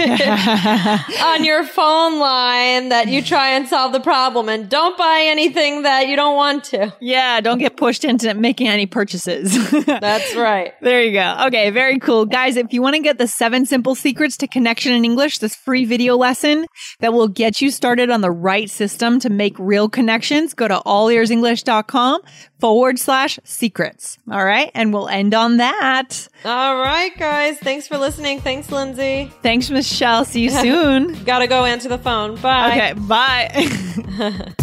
on 1.21 1.43
your 1.45 1.63
phone 1.63 2.19
line, 2.19 2.89
that 2.89 3.07
you 3.07 3.21
try 3.21 3.51
and 3.51 3.67
solve 3.67 3.93
the 3.93 3.99
problem 4.01 4.49
and 4.49 4.67
don't 4.67 4.97
buy 4.97 5.23
anything 5.25 5.83
that 5.83 6.07
you 6.07 6.17
don't 6.17 6.35
want 6.35 6.65
to. 6.65 6.93
Yeah, 6.99 7.39
don't 7.39 7.59
get 7.59 7.77
pushed 7.77 8.03
into 8.03 8.33
making 8.33 8.67
any 8.67 8.85
purchases. 8.85 9.71
That's 9.85 10.35
right. 10.35 10.73
There 10.81 11.01
you 11.01 11.13
go. 11.13 11.45
Okay, 11.47 11.69
very 11.69 11.99
cool. 11.99 12.25
Guys, 12.25 12.57
if 12.57 12.73
you 12.73 12.81
want 12.81 12.95
to 12.95 13.01
get 13.01 13.17
the 13.17 13.27
seven 13.27 13.65
simple 13.65 13.95
secrets 13.95 14.35
to 14.37 14.47
connection 14.47 14.91
in 14.91 15.05
English, 15.05 15.37
this 15.37 15.55
free 15.55 15.85
video 15.85 16.17
lesson 16.17 16.65
that 16.99 17.13
will 17.13 17.29
get 17.29 17.61
you 17.61 17.71
started 17.71 18.09
on 18.09 18.19
the 18.19 18.31
right 18.31 18.69
system 18.69 19.19
to 19.21 19.29
make 19.29 19.57
real 19.57 19.87
connections, 19.87 20.53
go 20.53 20.67
to 20.67 20.81
allearsenglish.com 20.85 22.21
forward 22.59 22.99
slash 22.99 23.39
secrets. 23.43 24.17
All 24.31 24.43
right. 24.43 24.71
And 24.75 24.91
we'll 24.93 25.07
end 25.07 25.33
on 25.36 25.57
that. 25.57 26.27
All 26.43 26.77
right, 26.77 27.15
guys. 27.17 27.59
Thanks 27.59 27.88
for 27.88 27.97
listening. 27.97 28.39
Thanks, 28.41 28.71
Lindsay. 28.71 29.31
Thanks, 29.43 29.69
Michelle. 29.69 30.25
See 30.25 30.41
you 30.41 30.49
soon. 30.62 31.23
Gotta 31.25 31.47
go 31.47 31.63
answer 31.65 31.89
the 31.89 31.99
phone. 31.99 32.36
Bye. 32.38 32.71
okay. 32.71 32.93
Bye. 32.93 34.53